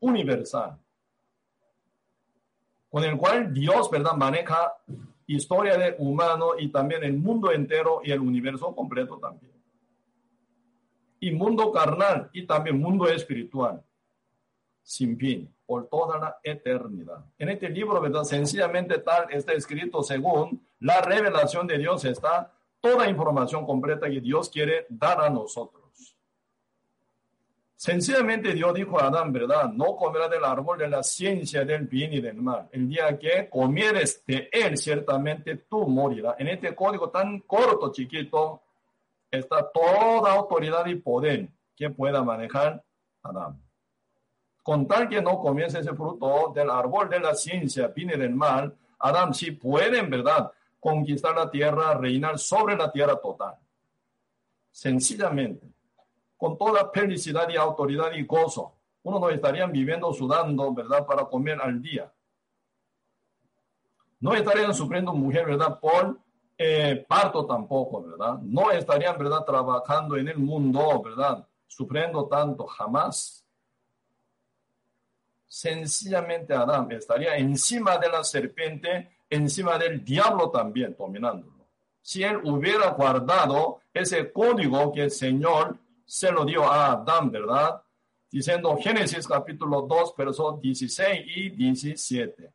[0.00, 0.78] universal
[2.94, 4.72] con el cual Dios, ¿verdad?, maneja
[5.26, 9.50] historia del humano y también el mundo entero y el universo completo también.
[11.18, 13.82] Y mundo carnal y también mundo espiritual,
[14.84, 17.24] sin fin, por toda la eternidad.
[17.36, 18.22] En este libro, ¿verdad?
[18.22, 24.48] Sencillamente tal está escrito según la revelación de Dios está toda información completa que Dios
[24.48, 25.83] quiere dar a nosotros.
[27.84, 29.70] Sencillamente Dios dijo a Adán, ¿verdad?
[29.70, 32.66] No comerás del árbol de la ciencia del bien y del mal.
[32.72, 36.34] El día que comieres de él, ciertamente tú morirás.
[36.38, 38.62] En este código tan corto, chiquito,
[39.30, 42.82] está toda autoridad y poder que pueda manejar
[43.22, 43.62] Adán.
[44.62, 48.34] Con tal que no comience ese fruto del árbol de la ciencia, bien y del
[48.34, 53.56] mal, Adán sí puede, en verdad, conquistar la tierra, reinar sobre la tierra total.
[54.70, 55.74] Sencillamente
[56.44, 58.74] con toda felicidad y autoridad y gozo.
[59.02, 62.12] Uno no estarían viviendo sudando, ¿verdad?, para comer al día.
[64.20, 66.18] No estarían sufriendo mujer, ¿verdad?, por
[66.58, 68.40] eh, parto tampoco, ¿verdad?
[68.42, 73.42] No estarían, ¿verdad?, trabajando en el mundo, ¿verdad?, sufriendo tanto, jamás.
[75.46, 81.66] Sencillamente Adán estaría encima de la serpiente, encima del diablo también, dominándolo.
[82.02, 87.82] Si él hubiera guardado ese código que el Señor se lo dio a Adán, ¿verdad?
[88.30, 92.52] Diciendo Génesis capítulo 2, versos 16 y 17.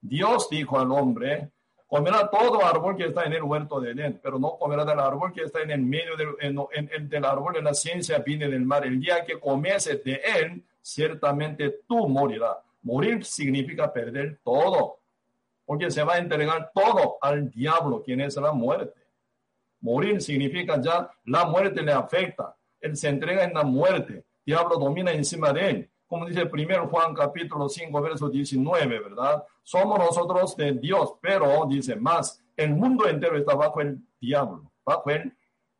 [0.00, 1.50] Dios dijo al hombre,
[1.86, 5.32] comerá todo árbol que está en el huerto de Edén, pero no comerá del árbol
[5.32, 8.86] que está en el medio del, en, del árbol de la ciencia viene del mar.
[8.86, 12.58] El día que comiese de él, ciertamente tú morirás.
[12.82, 14.98] Morir significa perder todo,
[15.64, 18.98] porque se va a entregar todo al diablo, quien es la muerte.
[19.80, 24.24] Morir significa ya la muerte le afecta, él se entrega en la muerte.
[24.44, 25.90] Diablo domina encima de él.
[26.06, 29.44] Como dice 1 Juan capítulo 5, verso 19, ¿verdad?
[29.62, 35.10] Somos nosotros de Dios, pero dice más, el mundo entero está bajo el diablo, bajo
[35.10, 35.36] el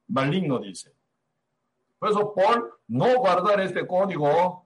[0.09, 0.93] maligno, dice.
[1.99, 4.65] Por eso, por no guardar este código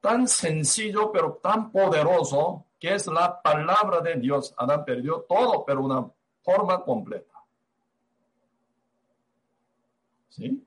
[0.00, 5.82] tan sencillo, pero tan poderoso, que es la palabra de Dios, Adán perdió todo, pero
[5.82, 6.08] una
[6.42, 7.34] forma completa.
[10.28, 10.65] ¿Sí?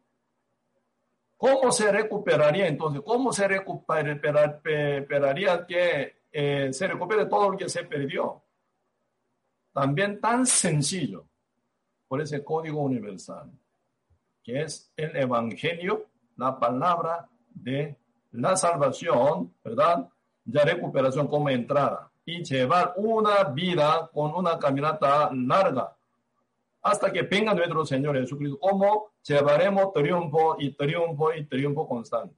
[1.39, 3.01] ¿Cómo se recuperaría entonces?
[3.01, 8.43] ¿Cómo se recuperaría que eh, se recupere todo lo que se perdió?
[9.71, 11.25] También tan sencillo
[12.09, 13.49] por ese código universal,
[14.43, 17.95] que es el Evangelio, la palabra de
[18.31, 20.09] la salvación, ¿verdad?
[20.43, 25.95] Ya recuperación como entrada y llevar una vida con una caminata larga
[26.81, 28.57] hasta que venga nuestro Señor Jesucristo.
[28.59, 32.35] ¿Cómo llevaremos triunfo y triunfo y triunfo constante?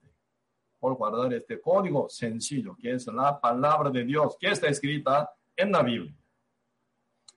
[0.78, 5.70] Por guardar este código sencillo, que es la palabra de Dios, que está escrita en
[5.70, 6.14] la Biblia.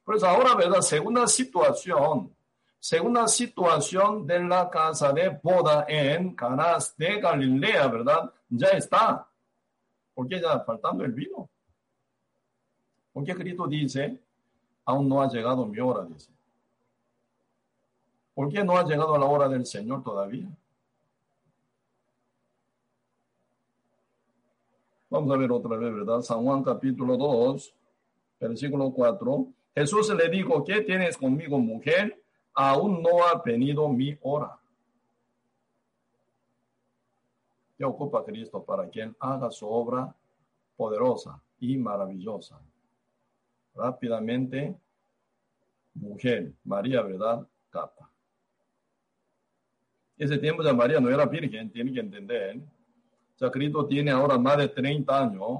[0.03, 0.81] Pues ahora, ¿verdad?
[0.81, 2.35] Segunda situación,
[2.79, 8.31] segunda situación de la casa de boda en Canas de Galilea, ¿verdad?
[8.49, 9.27] Ya está.
[10.13, 11.49] Porque ya faltando el vino.
[13.11, 14.19] Porque Cristo dice,
[14.85, 16.34] aún no ha llegado mi hora, dice.
[18.35, 20.49] ¿Por qué no ha llegado la hora del Señor todavía?
[25.09, 26.21] Vamos a ver otra vez, ¿verdad?
[26.21, 27.73] San Juan capítulo 2,
[28.41, 29.47] versículo 4.
[29.73, 32.21] Jesús le dijo, ¿qué tienes conmigo, mujer?
[32.53, 34.59] Aún no ha venido mi hora.
[37.77, 40.13] ¿Qué ocupa Cristo para Él haga su obra
[40.75, 42.59] poderosa y maravillosa?
[43.73, 44.75] Rápidamente,
[45.93, 47.47] mujer, María, ¿verdad?
[47.69, 48.09] Capa.
[50.17, 52.57] Ese tiempo de María no era virgen, tiene que entender.
[52.57, 55.59] O sea, Cristo tiene ahora más de 30 años.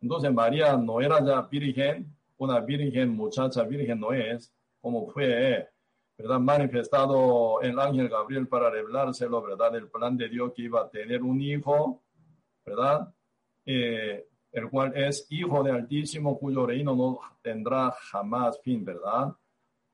[0.00, 5.68] Entonces María no era ya virgen, una virgen, muchacha virgen no es, como fue,
[6.18, 6.40] ¿verdad?
[6.40, 9.76] Manifestado el ángel Gabriel para revelárselo, ¿verdad?
[9.76, 12.02] El plan de Dios que iba a tener un hijo,
[12.66, 13.14] ¿verdad?
[13.64, 19.32] Eh, el cual es hijo de Altísimo, cuyo reino no tendrá jamás fin, ¿verdad?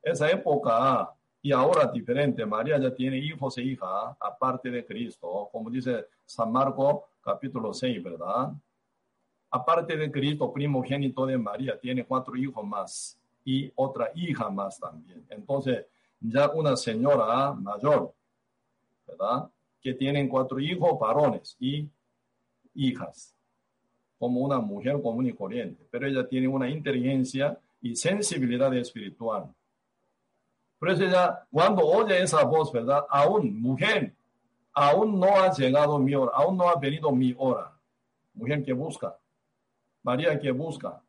[0.02, 1.14] Esa época
[1.48, 6.52] y ahora diferente, María ya tiene hijos e hijas, aparte de Cristo, como dice San
[6.52, 8.52] Marco capítulo 6, ¿verdad?
[9.50, 15.24] Aparte de Cristo, primogénito de María, tiene cuatro hijos más y otra hija más también.
[15.30, 15.86] Entonces,
[16.20, 18.12] ya una señora mayor,
[19.06, 19.50] ¿verdad?
[19.80, 21.88] Que tienen cuatro hijos varones y
[22.74, 23.34] hijas,
[24.18, 29.50] como una mujer común y corriente, pero ella tiene una inteligencia y sensibilidad espiritual
[30.78, 33.04] por eso ya, cuando oye esa voz, ¿verdad?
[33.08, 34.14] Aún, mujer,
[34.72, 37.72] aún no ha llegado mi hora, aún no ha venido mi hora.
[38.34, 39.16] Mujer que busca,
[40.02, 41.00] María que busca.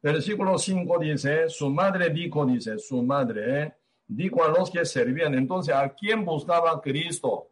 [0.00, 3.74] Versículo 5 dice, su madre dijo, dice, su madre
[4.06, 5.34] dijo a los que servían.
[5.34, 7.48] Entonces, ¿a quién buscaba Cristo?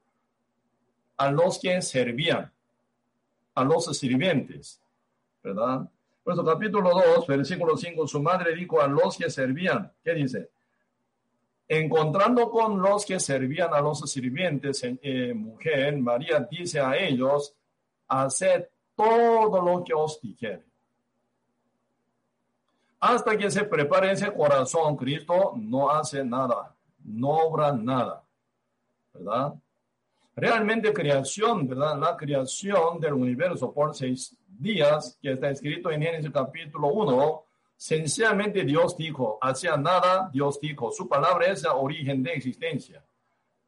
[1.16, 2.50] A los que servían,
[3.54, 4.80] a los sirvientes,
[5.42, 5.88] ¿verdad?
[6.32, 10.50] Eso, capítulo 2, versículo 5, su madre dijo a los que servían, ¿qué dice?
[11.66, 17.54] Encontrando con los que servían a los sirvientes, eh, mujer, María dice a ellos,
[18.08, 20.64] haced todo lo que os dijere.
[23.00, 26.74] Hasta que se prepare ese corazón, Cristo no hace nada,
[27.04, 28.22] no obra nada,
[29.14, 29.54] ¿verdad?
[30.36, 31.98] Realmente creación, ¿verdad?
[31.98, 37.44] La creación del universo por seis días, que está escrito en Génesis capítulo 1,
[37.76, 43.04] sencillamente Dios dijo, hacia nada Dios dijo, su palabra es el origen de existencia.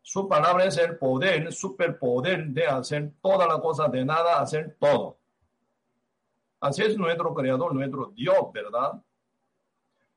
[0.01, 5.19] Su palabra es el poder, superpoder de hacer toda la cosa de nada, hacer todo.
[6.61, 9.01] Así es nuestro creador, nuestro Dios, ¿verdad?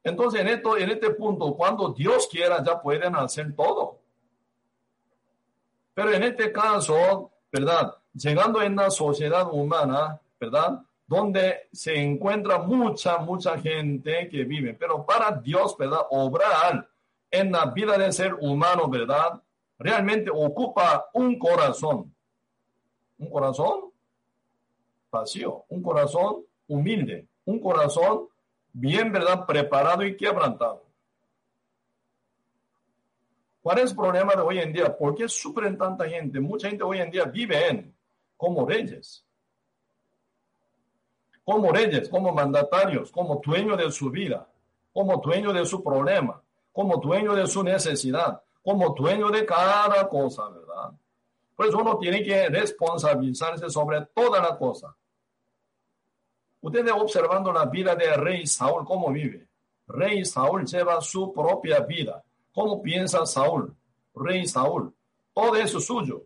[0.04, 4.00] Entonces, en, esto, en este punto, cuando Dios quiera, ya pueden hacer todo.
[5.96, 7.96] Pero en este caso, ¿verdad?
[8.14, 10.82] Llegando en la sociedad humana, ¿verdad?
[11.08, 14.74] Donde se encuentra mucha, mucha gente que vive.
[14.74, 16.02] Pero para Dios, ¿verdad?
[16.12, 16.88] Obrar
[17.32, 19.42] en la vida del ser humano, ¿verdad?
[19.80, 22.14] Realmente ocupa un corazón.
[23.18, 23.86] Un corazón
[25.10, 28.28] vacío, un corazón humilde, un corazón
[28.74, 29.46] bien, ¿verdad?
[29.46, 30.85] Preparado y quebrantado.
[33.66, 34.96] ¿Cuál es el problema de hoy en día?
[34.96, 36.40] ¿Por qué sufren tanta gente?
[36.40, 37.92] Mucha gente hoy en día vive
[38.38, 39.26] como reyes
[41.44, 44.48] como reyes, como mandatarios, como dueño de su vida,
[44.94, 46.40] como dueño de su problema,
[46.72, 50.92] como dueño de su necesidad, como dueño de cada cosa, ¿verdad?
[51.56, 54.96] Pues uno tiene que responsabilizarse sobre toda la cosa.
[56.62, 59.48] Ustedes observando la vida de rey Saúl, cómo vive.
[59.88, 62.25] Rey Saúl lleva su propia vida.
[62.56, 63.76] ¿Cómo piensa Saúl?
[64.16, 64.92] Rey Saúl.
[65.32, 66.26] Todo es suyo.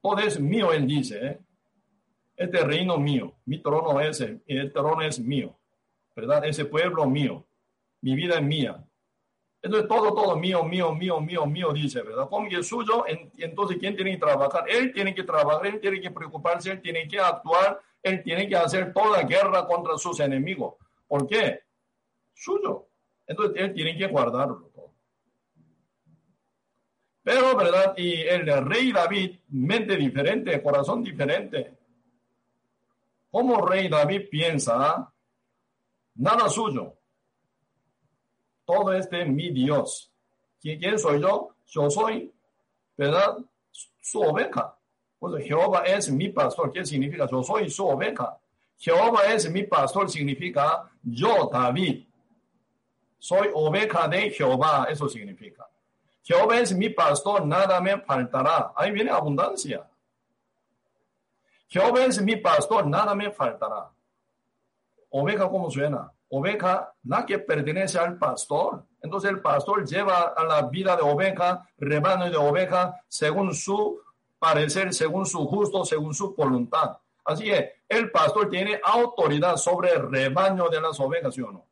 [0.00, 1.26] Todo es mío, él dice.
[1.26, 1.40] ¿eh?
[2.36, 5.56] este reino mío, mi trono es, el trono es mío,
[6.14, 6.44] ¿verdad?
[6.44, 7.46] Ese pueblo mío,
[8.02, 8.84] mi vida es mía.
[9.62, 12.28] Entonces todo, todo mío, mío, mío, mío, mío, dice, ¿verdad?
[12.28, 13.04] Como es suyo,
[13.38, 14.64] entonces ¿quién tiene que trabajar?
[14.68, 18.56] Él tiene que trabajar, él tiene que preocuparse, él tiene que actuar, él tiene que
[18.56, 20.74] hacer toda guerra contra sus enemigos.
[21.08, 21.60] ¿Por qué?
[22.34, 22.86] Suyo.
[23.26, 24.65] Entonces él tiene que guardarlo.
[27.26, 27.92] Pero, ¿verdad?
[27.96, 31.76] Y el rey David, mente diferente, corazón diferente,
[33.32, 35.12] como rey David piensa,
[36.14, 36.94] nada suyo.
[38.64, 40.12] Todo este mi Dios.
[40.60, 41.56] ¿Quién soy yo?
[41.66, 42.32] Yo soy,
[42.96, 43.38] ¿verdad?
[43.72, 44.78] Su oveja.
[45.18, 46.72] Pues Jehová es mi pastor.
[46.72, 47.26] ¿Qué significa?
[47.28, 48.38] Yo soy su oveja.
[48.78, 52.06] Jehová es mi pastor significa yo, David.
[53.18, 54.86] Soy oveja de Jehová.
[54.88, 55.66] Eso significa.
[56.26, 58.72] Jehová es mi pastor, nada me faltará.
[58.74, 59.88] Ahí viene abundancia.
[61.68, 63.88] Jehová es mi pastor, nada me faltará.
[65.10, 66.12] oveja, ¿cómo suena?
[66.28, 68.82] Oveja, la que pertenece al pastor.
[69.00, 74.00] Entonces el pastor lleva a la vida de oveja, rebaño de oveja, según su
[74.40, 76.98] parecer, según su justo, según su voluntad.
[77.24, 81.64] Así que el pastor tiene autoridad sobre el rebaño de las ovejas, ¿sí o no?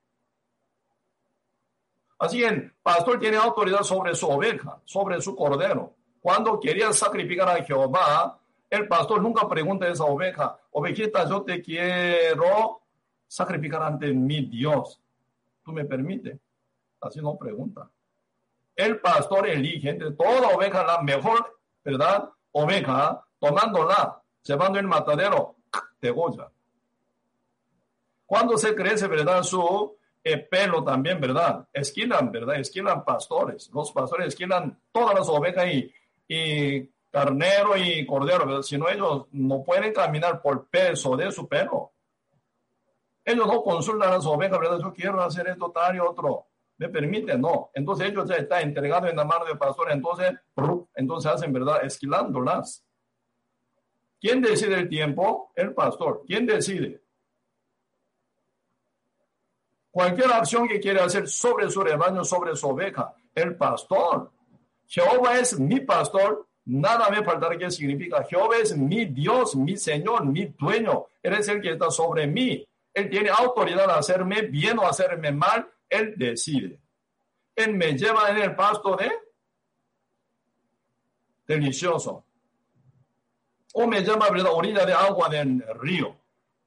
[2.18, 5.94] Así que el pastor tiene autoridad sobre su oveja, sobre su cordero.
[6.20, 8.38] Cuando quería sacrificar a Jehová,
[8.70, 12.80] el pastor nunca pregunta a esa oveja, ovejita, yo te quiero
[13.26, 15.00] sacrificar ante mi Dios.
[15.64, 16.38] ¿Tú me permites?
[17.00, 17.90] Así no pregunta.
[18.74, 22.30] El pastor elige entre toda oveja la mejor, ¿verdad?
[22.52, 25.56] Oveja, tomándola, llevando el matadero,
[26.00, 26.50] de goya.
[28.26, 29.42] Cuando se crece, ¿verdad?
[29.42, 29.96] Su
[30.26, 31.68] eh, pelo también, ¿verdad?
[31.70, 32.56] Esquilan, ¿verdad?
[32.56, 33.70] Esquilan pastores.
[33.74, 35.92] Los pastores esquilan todas las ovejas y,
[36.26, 38.62] y carnero y cordero, ¿verdad?
[38.62, 41.92] Si no, ellos no pueden caminar por peso de su pelo.
[43.22, 44.80] Ellos no consultan a las ovejas, ¿verdad?
[44.80, 46.46] Yo quiero hacer esto tal y otro.
[46.78, 47.38] ¿Me permite?
[47.38, 47.70] No.
[47.74, 50.32] Entonces ellos ya están entregados en la mano del pastor, entonces,
[50.94, 51.84] entonces hacen, ¿verdad?
[51.84, 52.82] Esquilándolas.
[54.20, 55.52] ¿Quién decide el tiempo?
[55.54, 56.22] El pastor.
[56.26, 57.03] ¿Quién decide?
[59.94, 64.32] Cualquier acción que quiere hacer sobre su rebaño, sobre su oveja, el pastor.
[64.88, 67.56] Jehová es mi pastor, nada me faltará.
[67.56, 68.24] ¿Qué significa?
[68.24, 71.06] Jehová es mi Dios, mi Señor, mi dueño.
[71.22, 72.66] Él es el que está sobre mí.
[72.92, 75.70] Él tiene autoridad a hacerme bien o hacerme mal.
[75.88, 76.80] Él decide.
[77.54, 79.12] Él me lleva en el pasto de
[81.46, 82.24] delicioso.
[83.74, 86.16] O me llama a la orilla de agua del río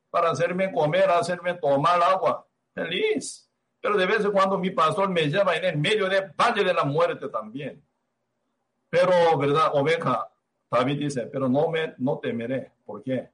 [0.09, 2.46] para hacerme comer, hacerme tomar agua
[2.77, 3.49] feliz.
[3.81, 6.73] Pero de vez en cuando mi pastor me lleva en el medio del valle de
[6.73, 7.83] la muerte también.
[8.89, 9.71] Pero, ¿verdad?
[9.73, 10.29] Oveja,
[10.69, 12.71] David dice, pero no, me, no temeré.
[12.85, 13.29] ¿Por qué?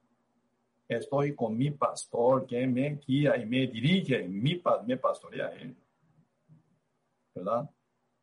[0.88, 5.74] Estoy con mi pastor que me guía y me dirige, mi, me pastorea él.
[7.34, 7.68] ¿Verdad?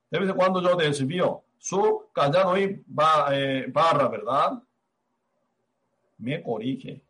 [0.10, 2.84] De vez en cuando yo desvío su callado y
[3.32, 4.62] eh, barra, ¿verdad?
[6.18, 7.02] Me corrige.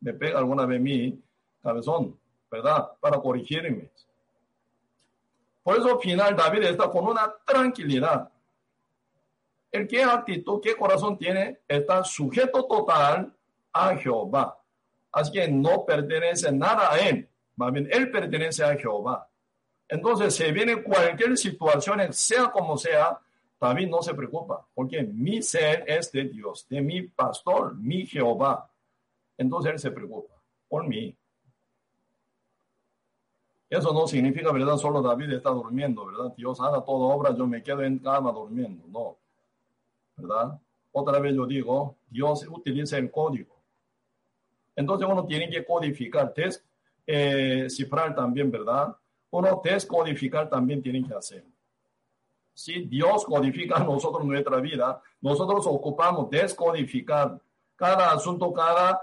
[0.00, 1.22] Me pega alguna vez mi
[1.62, 2.18] cabezón
[2.50, 2.92] ¿verdad?
[3.00, 3.90] Para corregirme.
[5.62, 8.30] Por eso al final David está con una tranquilidad.
[9.72, 13.34] El que actitud, qué corazón tiene, está sujeto total
[13.72, 14.58] a Jehová.
[15.12, 17.28] Así que no pertenece nada a él.
[17.56, 19.28] Más bien, él pertenece a Jehová.
[19.88, 23.18] Entonces, si viene cualquier situación, sea como sea,
[23.60, 28.70] David no se preocupa, porque mi ser es de Dios, de mi pastor, mi Jehová.
[29.38, 30.34] Entonces él se preocupa
[30.68, 31.16] por mí.
[33.68, 34.76] Eso no significa, ¿verdad?
[34.76, 36.32] Solo David está durmiendo, ¿verdad?
[36.36, 39.16] Dios haga toda obra, yo me quedo en cama durmiendo, no.
[40.16, 40.58] ¿Verdad?
[40.92, 43.56] Otra vez yo digo, Dios utiliza el código.
[44.76, 48.94] Entonces uno tiene que codificar, descifrar eh, también, ¿verdad?
[49.30, 51.44] Uno descodificar también tiene que hacer.
[52.54, 57.38] Si Dios codifica a nosotros nuestra vida, nosotros ocupamos descodificar
[57.74, 59.00] cada asunto, cada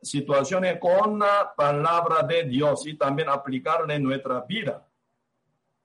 [0.00, 4.86] situaciones con la palabra de Dios y también aplicarla en nuestra vida.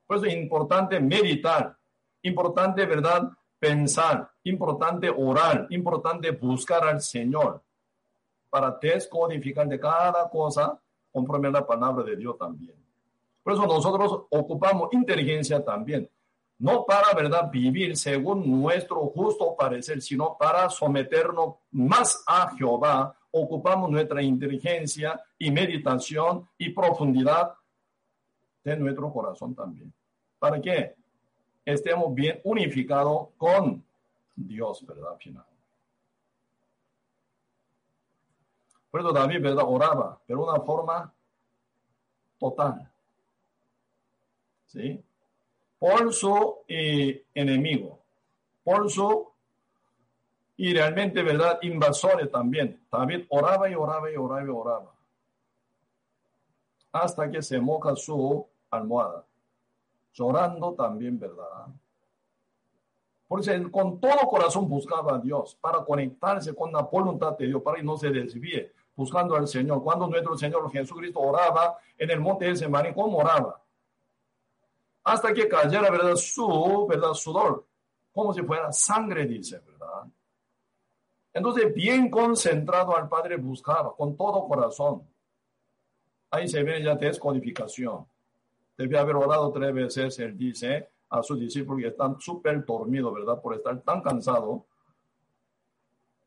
[0.05, 1.76] Por eso es importante meditar,
[2.22, 3.30] importante, ¿verdad?
[3.59, 7.61] Pensar, importante orar, importante buscar al Señor
[8.49, 10.80] para descodificar de cada cosa
[11.11, 12.76] conforme a la palabra de Dios también.
[13.41, 16.09] Por eso nosotros ocupamos inteligencia también,
[16.59, 23.89] no para, ¿verdad?, vivir según nuestro justo parecer, sino para someternos más a Jehová ocupamos
[23.89, 27.53] nuestra inteligencia y meditación y profundidad
[28.63, 29.91] de nuestro corazón también.
[30.39, 30.95] ¿Para que
[31.65, 33.84] Estemos bien unificados con
[34.36, 35.15] Dios, ¿verdad?
[35.17, 35.45] Final.
[38.91, 39.65] Por eso David, ¿verdad?
[39.65, 41.11] Oraba, pero una forma
[42.38, 42.91] total.
[44.67, 45.01] ¿Sí?
[45.79, 47.99] Por su eh, enemigo,
[48.63, 49.31] por su
[50.56, 51.60] y realmente, ¿verdad?
[51.64, 52.86] Invasores también.
[52.91, 54.93] David oraba y oraba y oraba y oraba.
[56.91, 59.26] Hasta que se moja su almohada.
[60.14, 61.68] Llorando también, ¿verdad?
[63.28, 67.78] Porque con todo corazón buscaba a Dios para conectarse con la voluntad de Dios, para
[67.78, 69.82] que no se desvíe, buscando al Señor.
[69.84, 73.60] Cuando nuestro Señor Jesucristo oraba en el monte de Semaní, ¿cómo oraba?
[75.04, 76.16] Hasta que cayera, ¿verdad?
[76.16, 77.14] Su, ¿verdad?
[77.14, 77.66] Sudor,
[78.14, 80.04] como si fuera sangre, dice, ¿verdad?
[81.34, 85.01] Entonces, bien concentrado al Padre buscaba con todo corazón.
[86.29, 88.05] Ahí se ve ya descodificación.
[88.77, 93.39] Debe haber orado tres veces, él dice a sus discípulos que están súper dormidos, ¿verdad?
[93.41, 94.65] Por estar tan cansado.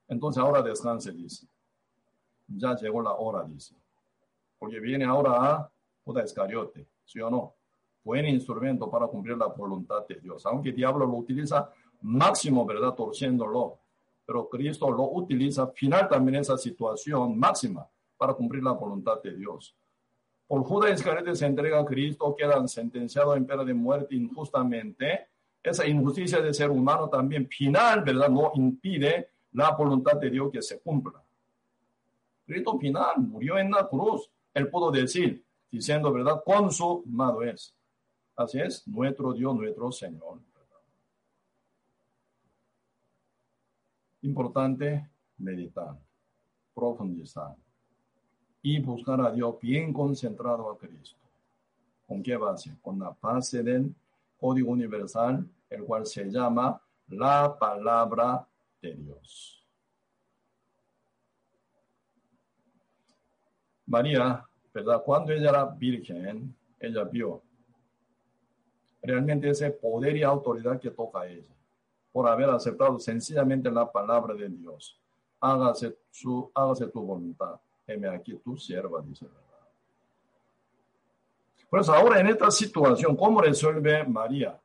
[0.09, 1.47] Entonces ahora descanse, dice.
[2.49, 3.75] Ya llegó la hora, dice.
[4.59, 5.71] porque viene ahora a
[6.05, 7.55] Judas Iscariote, ¿sí o no?
[8.05, 11.69] Buen instrumento para cumplir la voluntad de Dios, aunque el diablo lo utiliza
[12.03, 12.95] máximo, ¿verdad?
[12.95, 13.79] Torciéndolo,
[14.27, 19.75] pero Cristo lo utiliza final también esa situación máxima para cumplir la voluntad de Dios.
[20.47, 25.29] Por Judas Iscariote se entrega a Cristo, quedan sentenciados en pena de muerte injustamente.
[25.63, 28.29] Esa injusticia de ser humano también final, ¿verdad?
[28.29, 31.23] No impide la voluntad de Dios que se cumpla.
[32.47, 34.31] Cristo final murió en la cruz.
[34.55, 36.43] Él pudo decir, diciendo, ¿verdad?
[36.45, 37.75] Consumado es.
[38.37, 40.39] Así es, nuestro Dios, nuestro Señor.
[44.23, 45.09] Importante
[45.39, 45.97] meditar,
[46.75, 47.55] profundizar
[48.63, 51.17] y buscar a Dios bien concentrado a Cristo.
[52.07, 52.77] ¿Con qué base?
[52.83, 53.95] Con la base del
[54.39, 58.47] código universal, el cual se llama la palabra
[58.81, 59.65] de Dios.
[63.87, 64.45] María,
[64.75, 65.03] ¿verdad?
[65.05, 67.43] Cuando ella era virgen, ella vio
[69.01, 71.55] realmente ese poder y autoridad que toca a ella,
[72.17, 74.99] por haber aceptado sencillamente la palabra de Dios.
[75.39, 79.43] Hágase, su, hágase tu voluntad heme aquí tu sierva, dice verdad.
[81.69, 84.59] Pues ahora en esta situación, ¿cómo resuelve María?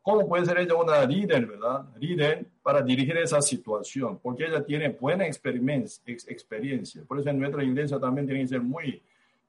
[0.00, 1.84] ¿Cómo puede ser ella una líder, verdad?
[1.98, 7.04] Líder para dirigir esa situación, porque ella tiene buena experiencia.
[7.06, 9.02] Por eso en nuestra iglesia también tiene que ser muy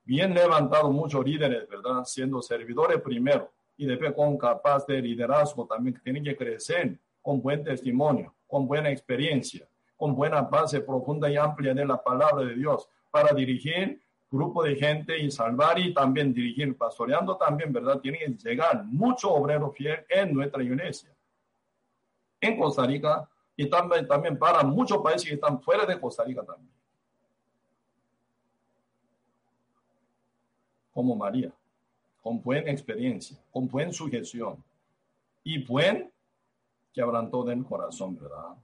[0.03, 2.03] bien levantado muchos líderes, ¿verdad?
[2.03, 7.41] Siendo servidores primero y después con capaz de liderazgo también, que tienen que crecer con
[7.41, 9.67] buen testimonio, con buena experiencia
[10.03, 14.75] con buena base profunda y amplia de la palabra de Dios para dirigir grupo de
[14.75, 18.01] gente y salvar y también dirigir, pastoreando también, ¿verdad?
[18.01, 21.09] Tiene que llegar mucho obrero fiel en nuestra iglesia.
[22.41, 26.43] En Costa Rica y también, también para muchos países que están fuera de Costa Rica
[26.43, 26.73] también.
[30.91, 31.53] Como María,
[32.23, 34.63] con buena experiencia, con buena sujeción
[35.43, 36.09] y buen
[36.93, 38.55] quebranto del corazón, ¿verdad?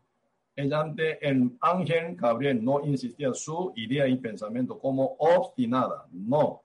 [0.55, 6.61] ella ante el ángel Gabriel no insistía su idea y pensamiento como obstinada, no,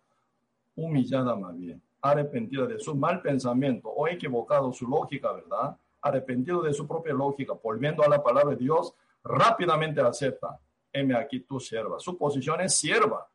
[0.76, 5.76] humillada más bien, arrepentida de su mal pensamiento o equivocado su lógica, ¿verdad?
[6.02, 10.58] Arrepentido de su propia lógica, volviendo a la palabra de Dios, rápidamente acepta,
[10.92, 11.98] heme aquí tu sierva.
[11.98, 13.26] Su posición es sierva,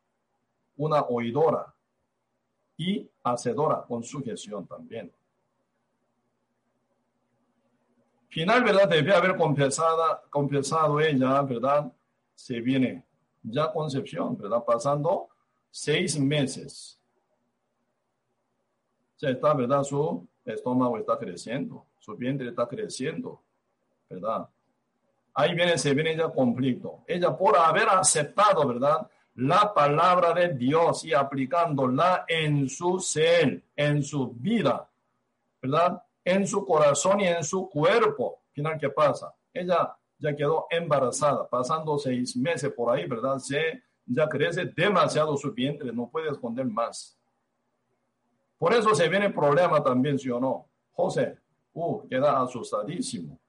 [0.77, 1.73] una oidora
[2.79, 5.11] y hacedora con sujeción también.
[8.29, 8.87] Final, ¿verdad?
[8.87, 11.91] Debe haber confesada, confesado ella, ¿verdad?
[12.33, 13.03] Se viene
[13.43, 14.63] ya concepción, ¿verdad?
[14.63, 15.27] Pasando
[15.69, 16.97] seis meses.
[19.17, 19.83] Ya está, ¿verdad?
[19.83, 23.41] Su estómago está creciendo, su vientre está creciendo,
[24.09, 24.47] ¿verdad?
[25.33, 27.03] Ahí viene, se viene ya conflicto.
[27.05, 29.05] Ella por haber aceptado, ¿verdad?
[29.39, 34.89] La palabra de Dios y aplicándola en su ser, en su vida,
[35.61, 36.03] ¿verdad?
[36.23, 38.41] en su corazón y en su cuerpo.
[38.51, 39.33] Final, ¿qué pasa?
[39.53, 43.39] Ella ya quedó embarazada, pasando seis meses por ahí, ¿verdad?
[43.39, 47.17] Se, ya crece demasiado su vientre, no puede esconder más.
[48.57, 50.67] Por eso se viene el problema también, ¿sí o no?
[50.91, 51.37] José,
[51.73, 53.39] uh, queda asustadísimo,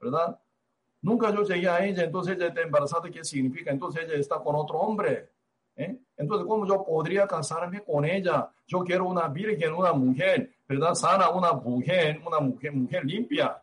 [0.00, 0.38] ¿verdad?
[1.00, 3.72] Nunca yo llegué a ella, entonces ella está embarazada, ¿qué significa?
[3.72, 5.31] Entonces ella está con otro hombre.
[5.82, 5.98] ¿Eh?
[6.16, 8.50] Entonces, ¿cómo yo podría casarme con ella?
[8.66, 10.94] Yo quiero una virgen, una mujer, ¿verdad?
[10.94, 13.62] Sana, una mujer, una mujer, mujer limpia.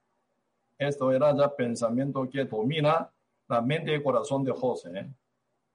[0.77, 3.11] Esto era ya pensamiento que domina
[3.49, 4.89] la mente y corazón de José.
[4.97, 5.09] ¿eh?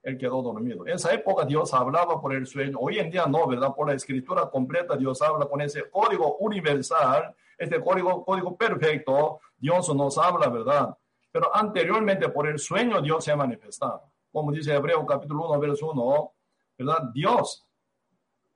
[0.05, 0.87] Él quedó dormido.
[0.87, 2.79] En esa época Dios hablaba por el sueño.
[2.79, 3.75] Hoy en día no, ¿verdad?
[3.75, 9.41] Por la escritura completa Dios habla con ese código universal, este código, código perfecto.
[9.57, 10.97] Dios nos habla, ¿verdad?
[11.33, 14.03] Pero anteriormente por el sueño Dios se ha manifestado.
[14.31, 16.33] Como dice Hebreo capítulo 1, verso 1,
[16.79, 17.11] ¿verdad?
[17.13, 17.67] Dios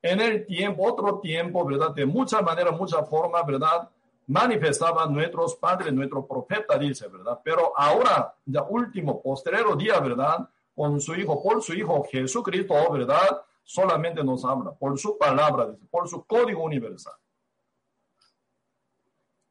[0.03, 1.93] en el tiempo, otro tiempo, ¿verdad?
[1.93, 3.89] De muchas maneras, muchas formas, ¿verdad?
[4.27, 7.41] Manifestaba nuestros padres, nuestro profeta, dice, ¿verdad?
[7.43, 10.49] Pero ahora, ya último, postrero día, ¿verdad?
[10.79, 13.43] Con su Hijo, por su Hijo Jesucristo, ¿verdad?
[13.69, 17.13] solamente nos habla por su palabra, por su código universal.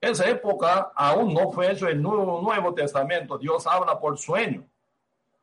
[0.02, 3.38] Esa época aún no fue hecho el Nuevo, Nuevo Testamento.
[3.38, 4.66] Dios habla por sueño.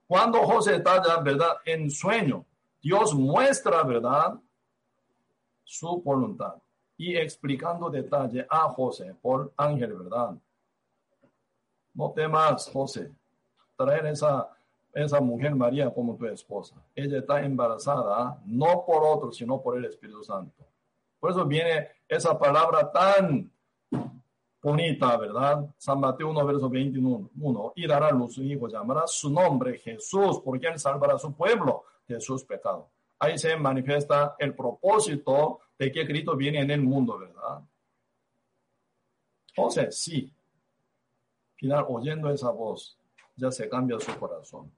[0.09, 1.59] Cuando José está ¿verdad?
[1.65, 2.45] En sueño,
[2.83, 4.41] Dios muestra, ¿verdad?
[5.63, 6.55] Su voluntad
[6.97, 10.35] y explicando detalle a José por ángel, ¿verdad?
[11.95, 13.13] No temas, José,
[13.77, 14.51] traer esa,
[14.95, 16.77] esa mujer María como tu esposa.
[16.95, 20.65] Ella está embarazada no por otro, sino por el Espíritu Santo.
[21.19, 23.51] Por eso viene esa palabra tan
[24.63, 25.67] bonita, ¿verdad?
[25.77, 27.31] San Mateo 1, verso 21.
[27.77, 31.85] Y dará luz su hijo, llamará su nombre Jesús, porque él salvará a su pueblo
[32.07, 32.87] de sus pecados.
[33.19, 37.63] Ahí se manifiesta el propósito de que Cristo viene en el mundo, ¿verdad?
[39.49, 40.33] Entonces, sí,
[41.57, 42.99] final, oyendo esa voz,
[43.37, 44.71] ya se cambia su corazón.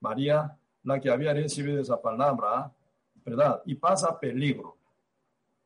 [0.00, 2.72] María, la que había recibido esa palabra,
[3.24, 3.62] ¿verdad?
[3.66, 4.76] Y pasa peligro.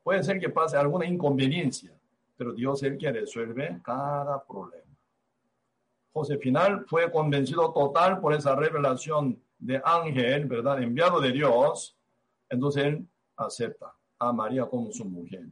[0.02, 1.92] Puede ser que pase alguna inconveniencia,
[2.36, 4.84] pero Dios es el que resuelve cada problema.
[6.12, 10.82] José Final fue convencido total por esa revelación de ángel, ¿verdad?
[10.82, 11.96] Enviado de Dios.
[12.48, 15.46] Entonces él acepta a María como su mujer.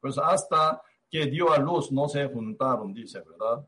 [0.00, 0.80] Pues hasta
[1.10, 3.66] que dio a luz no se juntaron, dice, ¿verdad?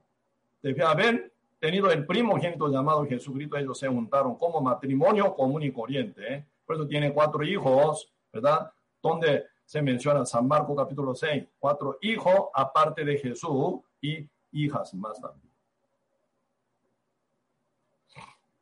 [0.62, 1.32] Debe haber
[1.66, 6.34] tenido el primogénito llamado Jesucristo, ellos se juntaron como matrimonio común y corriente.
[6.34, 6.46] ¿eh?
[6.64, 8.70] Por eso tiene cuatro hijos, ¿verdad?
[9.02, 15.20] Donde se menciona San Marcos capítulo 6, cuatro hijos aparte de Jesús y hijas más
[15.20, 15.52] también.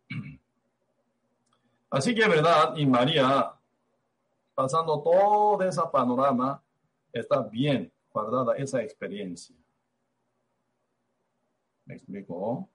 [1.90, 2.74] Así que, ¿verdad?
[2.74, 3.52] Y María,
[4.54, 6.62] pasando todo ese panorama,
[7.12, 9.54] está bien guardada esa experiencia.
[11.84, 12.70] ¿Me explico?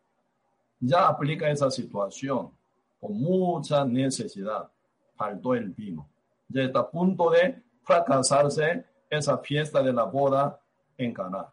[0.79, 2.51] Ya aplica esa situación
[2.99, 4.71] con mucha necesidad.
[5.15, 6.09] Faltó el vino.
[6.47, 10.61] Ya está a punto de fracasarse esa fiesta de la boda
[10.97, 11.51] en Caná,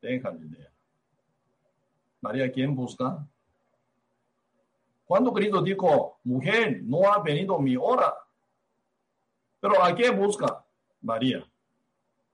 [0.00, 0.70] de Galilea.
[2.20, 3.26] María, ¿quién busca?
[5.04, 8.14] Cuando Cristo dijo, mujer, no ha venido mi hora.
[9.60, 10.64] Pero ¿a qué busca
[11.00, 11.44] María?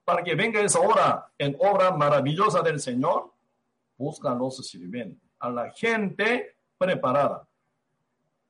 [0.04, 3.32] Para que venga esa hora en obra maravillosa del Señor,
[3.96, 7.46] busca a los sirvientes, a la gente preparada,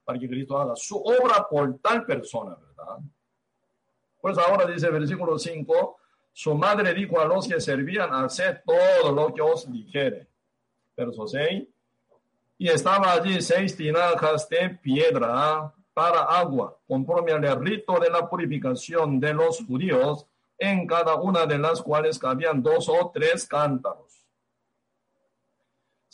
[0.05, 2.99] para que Cristo haga su obra por tal persona, ¿verdad?
[4.21, 5.97] Pues ahora dice versículo 5,
[6.33, 10.29] su madre dijo a los que servían, hacer todo lo que os dijere.
[10.97, 11.65] Verso 6,
[12.59, 19.19] y estaba allí seis tinajas de piedra para agua, conforme al rito de la purificación
[19.19, 20.27] de los judíos,
[20.57, 24.24] en cada una de las cuales cabían dos o tres cántaros.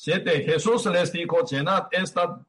[0.02, 2.40] Siete, Jesús les dijo, llenad estas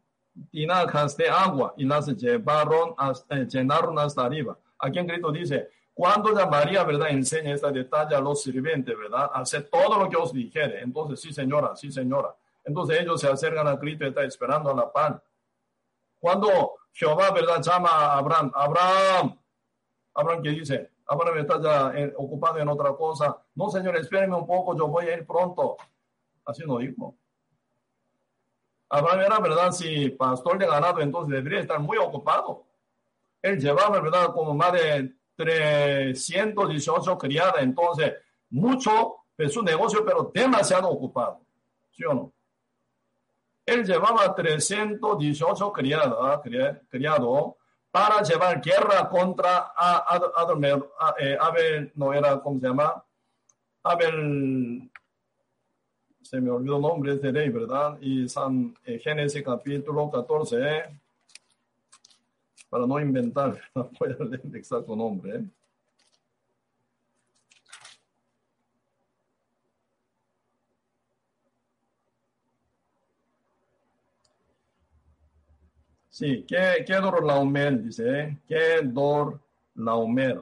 [0.51, 4.57] tinajas de agua, y las llevaron hasta, eh, llenaron hasta arriba.
[4.79, 7.09] Aquí en Cristo dice, cuando ya María, ¿verdad?
[7.09, 9.31] Enseña esta detalle a los sirvientes, ¿verdad?
[9.33, 10.79] Hace todo lo que os dijere.
[10.79, 12.33] Entonces, sí, señora, sí, señora.
[12.63, 15.21] Entonces ellos se acercan a Cristo y están esperando la pan.
[16.19, 17.61] Cuando Jehová, ¿verdad?
[17.61, 19.37] Llama a Abraham, Abraham,
[20.13, 20.91] Abraham, ¿qué dice?
[21.05, 23.43] Abraham está ya eh, ocupado en otra cosa.
[23.55, 25.75] No, señor, espérenme un poco, yo voy a ir pronto.
[26.45, 27.17] Así no dijo.
[28.91, 29.71] Abraham era, ¿verdad?
[29.71, 32.65] Si pastor de ganado, entonces debería estar muy ocupado
[33.41, 34.31] él llevaba, ¿verdad?
[34.33, 38.13] Como más de 318 criadas, entonces
[38.49, 41.41] mucho de su negocio, pero demasiado ocupado,
[41.91, 42.33] ¿sí o no?
[43.65, 46.41] Él llevaba 318 criadas,
[46.89, 47.57] criado,
[47.89, 49.73] para llevar guerra contra
[51.19, 53.03] eh, Abel, no era, ¿cómo se llama?
[53.83, 54.90] Abel,
[56.31, 57.97] se me olvidó el nombre de rey, ¿verdad?
[57.99, 60.85] Y San eh, Génesis capítulo 14,
[62.69, 65.39] para no inventar, no voy a leer el exacto nombre.
[65.39, 65.43] ¿eh?
[76.09, 77.83] Sí, ¿qué, qué dor laumer?
[77.83, 78.37] Dice, ¿eh?
[78.47, 79.37] ¿qué dor
[79.75, 80.39] laumer?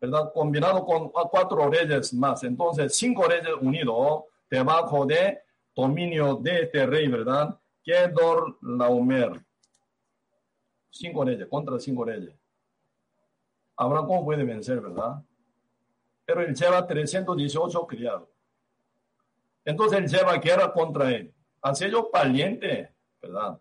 [0.00, 0.32] ¿Verdad?
[0.32, 2.44] Combinado con cuatro reyes más.
[2.44, 5.40] Entonces, cinco reyes unidos debajo de
[5.74, 7.58] dominio de este rey, ¿verdad?
[7.82, 9.44] ¿Qué dor laumer?
[10.90, 12.34] cinco leyes, contra cinco leyes.
[13.76, 15.22] Abraham, ¿cómo puede vencer, verdad?
[16.24, 18.28] Pero él lleva 318 criados.
[19.64, 21.32] Entonces él lleva guerra contra él.
[21.62, 22.92] Así ellos valiente,
[23.22, 23.58] ¿verdad?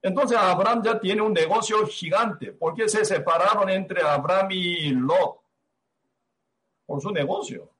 [0.00, 2.52] Entonces Abraham ya tiene un negocio gigante.
[2.52, 5.40] porque se separaron entre Abraham y Lot?
[6.86, 7.70] Por su negocio.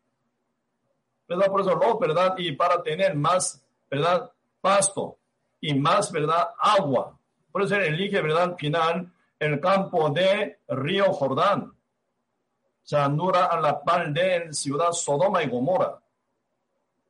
[1.37, 1.51] ¿Verdad?
[1.51, 2.35] Por eso Lot, ¿verdad?
[2.39, 4.31] Y para tener más, ¿verdad?
[4.61, 5.17] Pasto
[5.61, 6.49] y más, ¿verdad?
[6.59, 7.17] Agua
[7.53, 8.45] por eso elige, ¿verdad?
[8.45, 11.71] Al final, el campo de Río Jordán,
[12.85, 16.01] llanura a la par de ciudad Sodoma y Gomorra.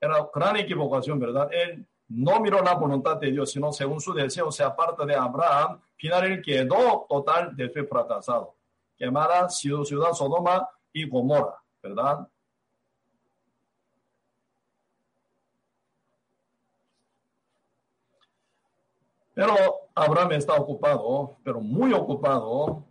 [0.01, 1.49] Era gran equivocación, ¿verdad?
[1.53, 5.81] Él no miró la voluntad de Dios, sino según su deseo se aparta de Abraham,
[5.97, 8.57] final él quedó total de fe fracasado.
[8.99, 12.27] Quemada ciudad Sodoma y Gomorra, ¿verdad?
[19.43, 19.57] Pero
[19.97, 22.87] Abraham está ocupado, pero muy ocupado,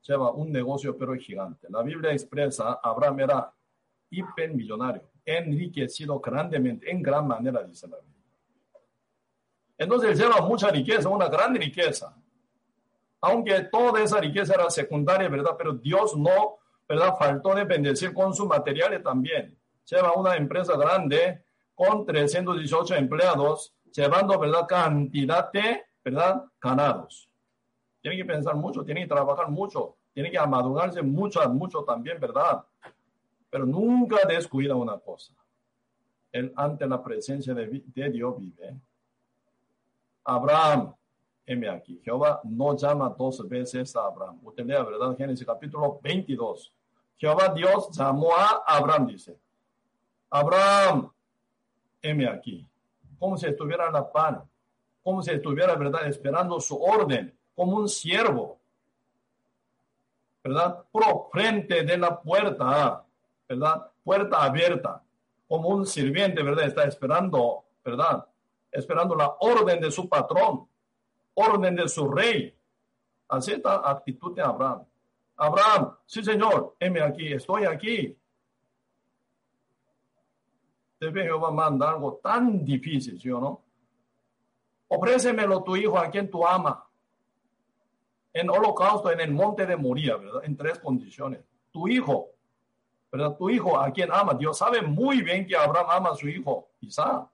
[0.00, 1.66] lleva un negocio pero gigante.
[1.68, 3.52] La Biblia expresa, Abraham era
[4.08, 8.22] hipermillonario, enriquecido grandemente, en gran manera, dice la Biblia.
[9.76, 12.16] Entonces lleva mucha riqueza, una gran riqueza.
[13.20, 15.56] Aunque toda esa riqueza era secundaria, ¿verdad?
[15.58, 17.16] Pero Dios no, ¿verdad?
[17.18, 19.58] Faltó de bendecir con sus materiales también.
[19.84, 21.42] Lleva una empresa grande
[21.74, 24.64] con 318 empleados, llevando, ¿verdad?
[24.68, 26.44] Cantidad de, ¿verdad?
[26.60, 27.28] Ganados.
[28.00, 32.64] Tiene que pensar mucho, tiene que trabajar mucho, tiene que amadurarse mucho, mucho también, ¿verdad?
[33.50, 35.34] Pero nunca descuida una cosa.
[36.32, 38.76] Él ante la presencia de, de Dios vive
[40.24, 40.94] Abraham,
[41.46, 42.00] heme aquí.
[42.04, 44.38] Jehová no llama dos veces a Abraham.
[44.42, 45.16] Usted lea, ¿verdad?
[45.16, 46.72] Génesis capítulo 22.
[47.16, 49.38] Jehová Dios llamó a Abraham, dice.
[50.28, 51.10] Abraham,
[52.02, 52.68] heme aquí.
[53.18, 54.47] Como si estuviera en la pan.
[55.08, 56.06] Como si estuviera, ¿verdad?
[56.06, 57.34] Esperando su orden.
[57.56, 58.60] Como un siervo.
[60.44, 60.84] ¿Verdad?
[60.92, 63.06] Pro frente de la puerta.
[63.48, 63.90] ¿Verdad?
[64.04, 65.02] Puerta abierta.
[65.48, 66.66] Como un sirviente, ¿verdad?
[66.66, 68.26] Está esperando, ¿verdad?
[68.70, 70.68] esperando la orden de su patrón,
[71.32, 72.54] orden de su rey.
[73.28, 74.84] Así está actitud de Abraham.
[75.38, 78.14] Abraham, sí señor, heme aquí, estoy aquí.
[81.00, 83.67] Debe Jehová mandar algo tan difícil, ¿sí o no?
[84.88, 86.78] Ofrécemelo tu hijo a quien tú amas.
[88.32, 90.44] En holocausto, en el monte de Moría, ¿verdad?
[90.44, 91.40] En tres condiciones.
[91.70, 92.30] Tu hijo,
[93.10, 93.36] ¿verdad?
[93.36, 94.34] Tu hijo a quien ama.
[94.34, 97.26] Dios sabe muy bien que Abraham ama a su hijo, Isaac.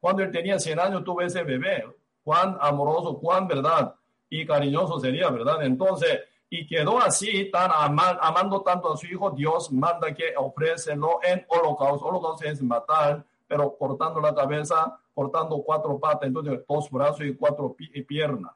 [0.00, 1.84] Cuando él tenía 100 años tuvo ese bebé.
[2.22, 3.94] Cuán amoroso, cuán verdad
[4.28, 5.62] y cariñoso sería, ¿verdad?
[5.62, 11.44] Entonces, y quedó así, tan amando tanto a su hijo, Dios manda que ofrécelo en
[11.48, 12.06] holocausto.
[12.06, 17.74] Holocausto es matar, pero cortando la cabeza, cortando cuatro patas, entonces dos brazos y cuatro
[18.06, 18.52] piernas.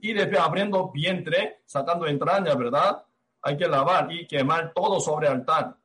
[0.00, 3.04] Y después abriendo vientre, sacando entraña, ¿verdad?
[3.42, 5.76] Hay que lavar y quemar todo sobre altar.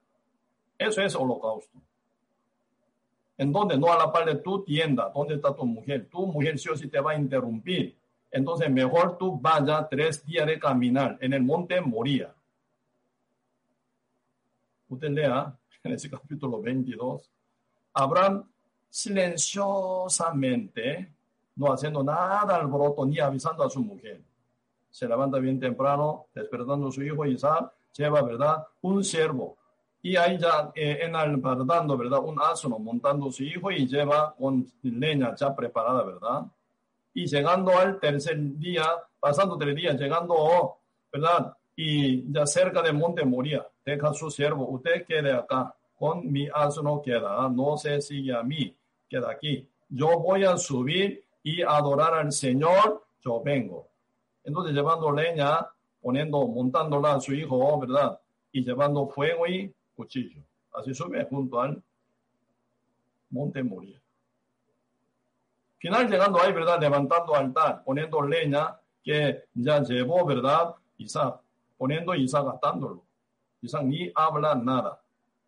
[0.77, 1.79] Eso es holocausto.
[3.37, 3.77] ¿En dónde?
[3.77, 5.11] No a la par de tu tienda.
[5.13, 6.07] ¿Dónde está tu mujer?
[6.09, 7.95] Tu mujer sí o sí te va a interrumpir.
[8.29, 11.17] Entonces, mejor tú vaya tres días de caminar.
[11.21, 12.33] En el monte moría.
[14.89, 17.29] Usted lea en ese capítulo 22.
[17.93, 18.43] Abraham
[18.89, 21.13] silenciosamente,
[21.55, 24.19] no haciendo nada alboroto ni avisando a su mujer.
[24.89, 28.65] Se levanta bien temprano, despertando a su hijo Isaac, lleva, ¿verdad?
[28.81, 29.57] Un siervo
[30.05, 31.13] y ahí ya eh, en
[31.65, 32.19] dando, ¿verdad?
[32.19, 36.41] Un asno montando su hijo y lleva con leña ya preparada, ¿verdad?
[37.13, 38.85] Y llegando al tercer día,
[39.17, 40.77] pasando tres días, llegando,
[41.11, 41.55] ¿verdad?
[41.77, 45.73] Y ya cerca del monte Moría, deja su siervo, usted quede acá,
[46.03, 48.75] con mi asno queda, no se sigue a mí,
[49.07, 49.65] queda aquí.
[49.87, 53.87] Yo voy a subir y adorar al Señor, yo vengo.
[54.43, 55.65] Entonces llevando leña,
[56.01, 58.19] poniendo, montándola a su hijo, ¿verdad?
[58.51, 60.41] Y llevando fuego y cuchillo.
[60.73, 61.81] Así sube junto al
[63.29, 64.01] monte Moria.
[65.77, 66.81] Final llegando ahí, ¿verdad?
[66.81, 70.75] Levantando altar, poniendo leña que ya llevó, ¿verdad?
[70.97, 71.39] Isaac,
[71.77, 73.05] poniendo Isaac gastándolo.
[73.61, 75.02] Isaac ni habla nada.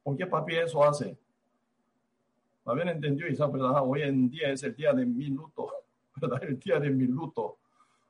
[0.06, 1.18] ¿Por qué papi eso hace?
[2.64, 3.82] Habían entendido Isaac, ¿verdad?
[3.84, 5.68] Hoy en día es el día de mi luto,
[6.22, 6.44] ¿verdad?
[6.44, 7.58] El día de mi luto.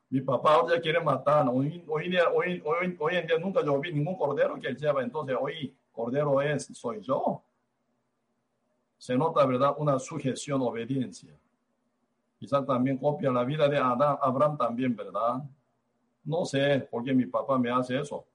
[0.09, 1.47] Mi papá ahora quiere matar.
[1.47, 5.03] Hoy, hoy, hoy, hoy, hoy en día nunca yo vi ningún cordero que él lleva.
[5.03, 7.41] Entonces hoy Cordero es, soy yo.
[8.97, 9.73] Se nota, ¿verdad?
[9.77, 11.33] Una sujeción, obediencia.
[12.37, 15.41] Quizás también copia la vida de Adán, Abraham también, ¿verdad?
[16.25, 18.27] No sé por qué mi papá me hace eso,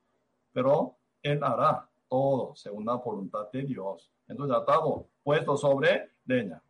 [0.50, 4.10] pero él hará todo según la voluntad de Dios.
[4.28, 6.60] Entonces, atado, puesto sobre leña.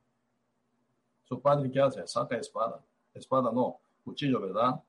[1.24, 2.06] Su padre, ¿qué hace?
[2.06, 2.80] Saca espada.
[3.14, 4.80] Espada no, cuchillo, ¿verdad?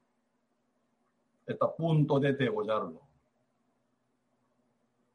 [1.48, 3.02] Está a punto de degollarlo.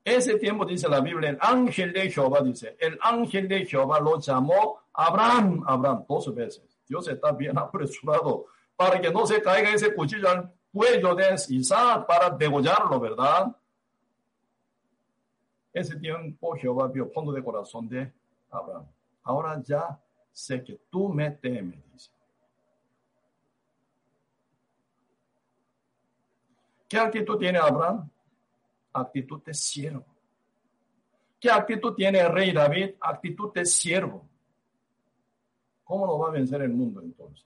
[0.03, 4.19] Ese tiempo dice la Biblia, el ángel de Jehová dice, el ángel de Jehová lo
[4.21, 6.79] llamó Abraham, Abraham, dos veces.
[6.89, 12.07] Dios está bien apresurado para que no se caiga ese cuchillo al cuello de Isaac
[12.07, 13.57] para degollarlo, ¿verdad?
[15.77, 18.11] Ese tiempo Jehová vio fondo de corazón de
[18.51, 18.87] Abraham.
[19.25, 20.01] Ahora ya
[20.33, 22.11] sé que tú me temes.
[26.89, 28.09] ¿Qué actitud tiene Abraham?
[28.95, 30.07] Actitud de siervo.
[31.39, 32.95] ¿Qué actitud tiene el rey David?
[32.99, 34.27] Actitud de siervo.
[35.85, 37.45] ¿Cómo lo va a vencer el mundo entonces?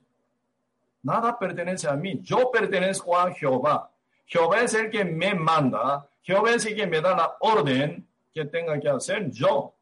[1.03, 2.21] Nada pertenece a mí.
[2.21, 3.91] Yo pertenezco a Jehová.
[4.25, 6.09] Jehová es el que me manda.
[6.21, 9.73] Jehová es el que me da la orden que tenga que hacer yo.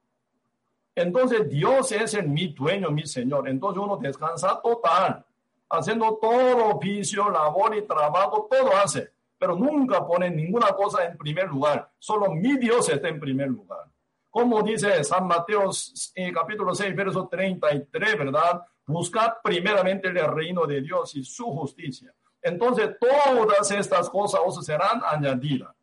[0.95, 3.47] Entonces Dios es el mi dueño, mi Señor.
[3.47, 5.25] Entonces uno descansa total,
[5.69, 11.47] haciendo todo oficio, labor y trabajo, todo hace, pero nunca pone ninguna cosa en primer
[11.47, 11.89] lugar.
[11.97, 13.85] Solo mi Dios está en primer lugar.
[14.29, 15.69] Como dice San Mateo
[16.15, 18.63] en capítulo 6, verso 33, ¿verdad?
[18.85, 22.13] Buscad primeramente el reino de Dios y su justicia.
[22.41, 25.78] Entonces todas estas cosas os serán añadidas.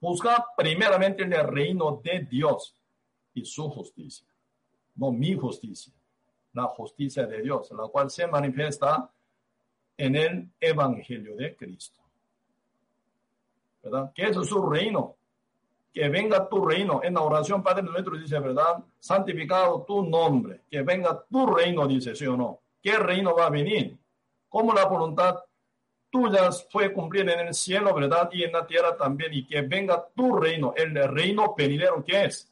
[0.00, 2.74] Buscad primeramente el reino de Dios
[3.34, 4.26] y su justicia,
[4.96, 5.92] no mi justicia,
[6.54, 9.10] la justicia de Dios, la cual se manifiesta
[9.96, 12.00] en el Evangelio de Cristo.
[13.82, 14.12] ¿Verdad?
[14.14, 15.16] Que es su reino,
[15.92, 17.02] que venga tu reino.
[17.02, 18.82] En la oración Padre nuestro dice, ¿verdad?
[18.98, 22.60] Santificado tu nombre, que venga tu reino, dice, ¿sí o no?
[22.82, 23.98] ¿Qué reino va a venir?
[24.48, 25.36] Como la voluntad
[26.10, 28.28] tuya fue cumplir en el cielo, ¿verdad?
[28.32, 32.50] Y en la tierra también, y que venga tu reino, el reino venidero que es.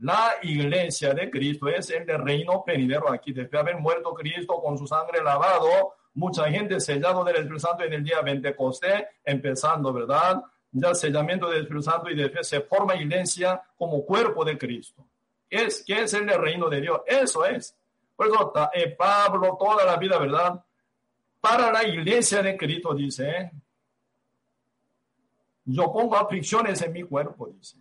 [0.00, 3.32] La iglesia de Cristo es el reino venidero aquí.
[3.32, 7.82] Después de haber muerto Cristo con su sangre lavado, mucha gente sellado del Espíritu Santo
[7.82, 10.40] en el día Pentecostés, empezando, ¿verdad?
[10.70, 15.04] ya sellamiento del Espíritu Santo y después se forma iglesia como cuerpo de Cristo.
[15.48, 17.00] Es, ¿Qué es el reino de Dios?
[17.06, 17.74] Eso es.
[18.14, 20.62] Por eso eh, Pablo toda la vida, ¿verdad?
[21.40, 23.50] Para la iglesia de Cristo dice, ¿eh?
[25.64, 27.76] yo pongo aflicciones en mi cuerpo, dice.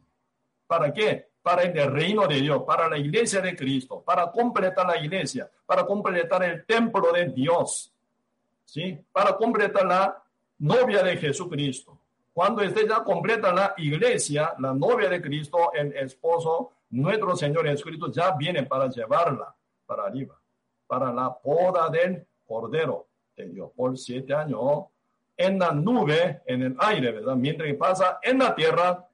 [0.68, 1.30] ¿Para qué?
[1.42, 5.86] Para el reino de Dios, para la iglesia de Cristo, para completar la iglesia, para
[5.86, 7.94] completar el templo de Dios,
[8.66, 9.00] ¿sí?
[9.12, 10.24] Para completar la
[10.60, 11.98] novia de Jesucristo.
[12.34, 18.12] Cuando esté ya completa la iglesia, la novia de Cristo, el esposo, nuestro Señor Jesucristo
[18.12, 19.56] ya viene para llevarla
[19.86, 20.38] para arriba,
[20.86, 23.07] para la poda del Cordero
[23.76, 24.86] por siete años
[25.36, 27.36] en la nube, en el aire, ¿verdad?
[27.36, 29.08] Mientras que pasa en la tierra,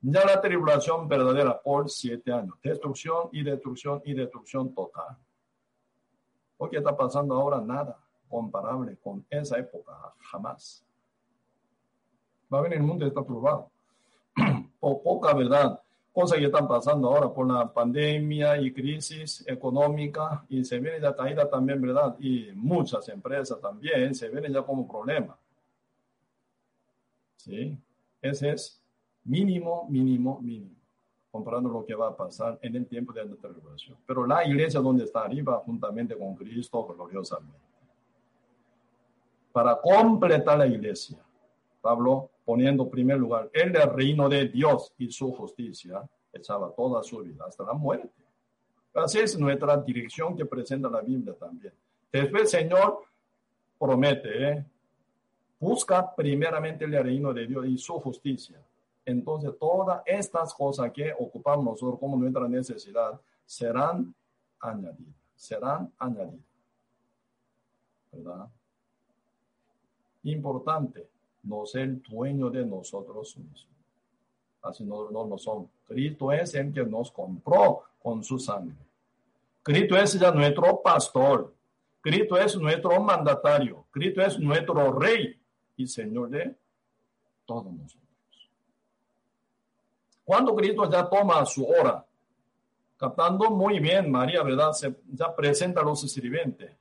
[0.00, 2.56] ya la tribulación verdadera por siete años.
[2.62, 5.16] Destrucción y destrucción y destrucción total.
[6.56, 7.60] ¿Por qué está pasando ahora?
[7.60, 10.86] Nada comparable con esa época, jamás
[12.52, 13.70] va a venir el mundo está probado.
[14.80, 15.80] por poca verdad,
[16.16, 21.14] cosas que están pasando ahora por la pandemia y crisis económica y se viene ya
[21.14, 22.16] caída también, ¿verdad?
[22.18, 25.36] Y muchas empresas también se vienen ya como problema.
[27.36, 27.78] ¿Sí?
[28.22, 28.82] Ese es
[29.24, 30.74] mínimo, mínimo, mínimo,
[31.30, 33.98] comparando lo que va a pasar en el tiempo de la tribulación.
[34.06, 37.60] Pero la iglesia donde está arriba, juntamente con Cristo, gloriosamente.
[39.52, 41.18] Para completar la iglesia,
[41.82, 47.44] Pablo poniendo primer lugar el reino de Dios y su justicia, echaba toda su vida
[47.46, 48.22] hasta la muerte.
[48.94, 51.74] Así es nuestra dirección que presenta la Biblia también.
[52.10, 53.02] Después el Señor
[53.76, 54.64] promete, ¿eh?
[55.58, 58.62] busca primeramente el reino de Dios y su justicia.
[59.04, 64.14] Entonces todas estas cosas que ocupamos nosotros como nuestra necesidad serán
[64.60, 66.46] añadidas, serán añadidas.
[68.12, 68.48] ¿Verdad?
[70.22, 71.15] Importante
[71.46, 73.66] no ser dueño de nosotros mismos.
[74.62, 75.68] Así no, no lo son.
[75.86, 78.74] Cristo es el que nos compró con su sangre.
[79.62, 81.52] Cristo es ya nuestro pastor.
[82.00, 83.84] Cristo es nuestro mandatario.
[83.90, 85.38] Cristo es nuestro rey
[85.76, 86.54] y Señor de
[87.44, 88.02] todos nosotros.
[90.24, 92.04] Cuando Cristo ya toma su hora,
[92.96, 94.72] captando muy bien María, ¿verdad?
[94.72, 96.72] Se, ya presenta a los sirvientes.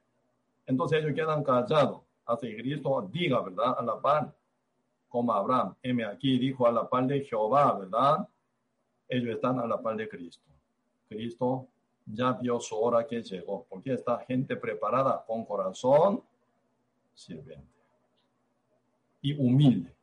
[0.66, 3.76] Entonces ellos quedan callados hasta que Cristo diga, ¿verdad?
[3.78, 4.34] A la par
[5.16, 5.74] como Abraham.
[5.82, 8.28] M aquí dijo a la par de Jehová, ¿verdad?
[9.08, 10.44] Ellos están a la par de Cristo.
[11.08, 11.70] Cristo
[12.06, 16.22] ya vio su hora que llegó, porque está gente preparada con corazón
[17.14, 17.80] sirviente
[19.22, 19.96] y humilde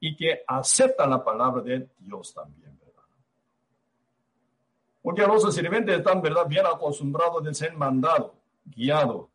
[0.00, 3.02] y que acepta la palabra de Dios también, ¿verdad?
[5.02, 6.46] Porque los sirvientes están, ¿verdad?
[6.48, 8.32] Bien acostumbrados de ser mandados,
[8.64, 9.28] guiados,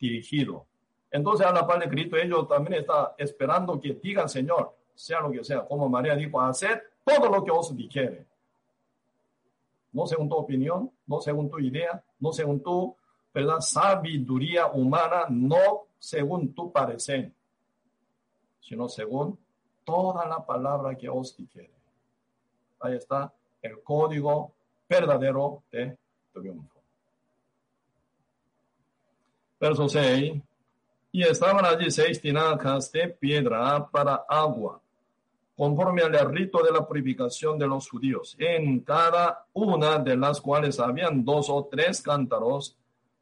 [0.00, 0.67] dirigidos
[1.10, 5.30] entonces, a la par de Cristo, ellos también están esperando que digan, Señor, sea lo
[5.30, 8.26] que sea, como María dijo, hacer todo lo que os dijere.
[9.92, 12.94] No según tu opinión, no según tu idea, no según tu
[13.32, 13.60] ¿verdad?
[13.60, 17.32] sabiduría humana, no según tu parecer,
[18.60, 19.38] sino según
[19.84, 21.72] toda la palabra que os dijere.
[22.80, 23.32] Ahí está
[23.62, 24.52] el código
[24.88, 25.96] verdadero de
[26.32, 26.78] triunfo.
[29.58, 30.42] Verso 6
[31.10, 34.80] Y estaban allí seis tinacas de piedra para agua,
[35.56, 40.78] conforme al rito de la purificación de los judíos, en cada una de las cuales
[40.78, 42.76] habían dos o tres cántaros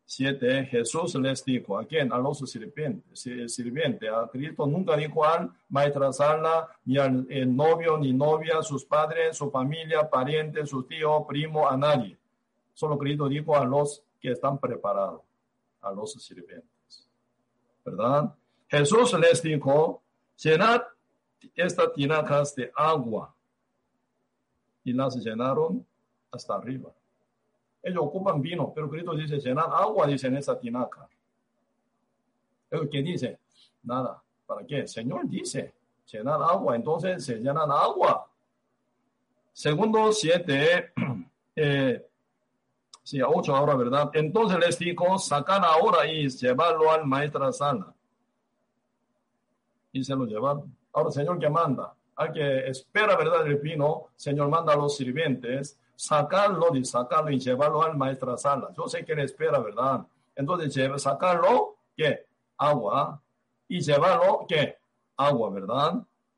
[0.09, 2.13] 7, Jesús les dijo, ¿a quién?
[2.13, 4.09] A los sirvientes, sirviente.
[4.09, 7.27] A Cristo nunca dijo al maestra sala, ni al
[7.57, 12.17] novio, ni novia, sus padres, su familia, parientes, su tío, primo, a nadie.
[12.73, 15.23] Solo Cristo dijo a los que están preparados,
[15.83, 16.76] a los sirvientes.
[17.87, 18.35] ¿Verdad?
[18.67, 20.03] Jesús les dijo,
[20.39, 20.83] llenad
[21.55, 23.33] estas tinacas de agua.
[24.83, 25.87] Y las llenaron
[26.33, 26.91] hasta arriba.
[27.83, 31.09] Ellos ocupan vino, pero Cristo dice, llenar agua, dice en esa tinaca.
[32.91, 33.39] ¿Qué dice?
[33.85, 34.21] Nada.
[34.45, 34.79] ¿Para qué?
[34.81, 35.73] El Señor dice,
[36.11, 38.29] llenar agua, entonces se llenan agua.
[39.53, 40.93] Segundo siete,
[41.57, 42.05] eh,
[43.07, 44.11] sí, a ocho ahora, ¿verdad?
[44.15, 47.95] Entonces les dijo, sacan ahora y llevarlo al maestra sala.
[49.93, 50.77] Y se lo llevaron.
[50.93, 51.95] Ahora, Señor, ¿qué manda?
[52.17, 53.47] Hay que espera, ¿verdad?
[53.47, 58.71] El vino, Señor manda a los sirvientes sacarlo y sacarlo y llevarlo al maestra sala.
[58.77, 60.05] Yo sé que le espera, ¿verdad?
[60.35, 62.27] Entonces, sacarlo, ¿qué?
[62.59, 63.23] Agua.
[63.69, 64.79] Y llevarlo, ¿qué?
[65.17, 65.95] Agua, ¿verdad?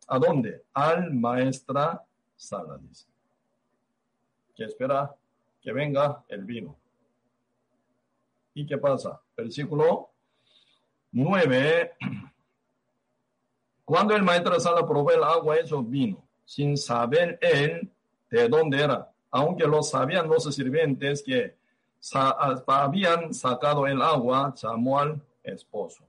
[0.06, 0.64] ¿A dónde?
[0.74, 2.04] Al maestra
[2.36, 3.06] sala, dice.
[4.54, 5.14] Que espera
[5.60, 6.76] que venga el vino.
[8.54, 9.20] ¿Y qué pasa?
[9.36, 10.10] Versículo
[11.12, 11.92] 9.
[13.84, 17.90] Cuando el maestro sala probó el agua, eso vino, sin saber él
[18.30, 21.56] de dónde era aunque lo sabían los sirvientes que
[22.66, 25.00] habían sacado el agua, llamó
[25.42, 26.04] esposo.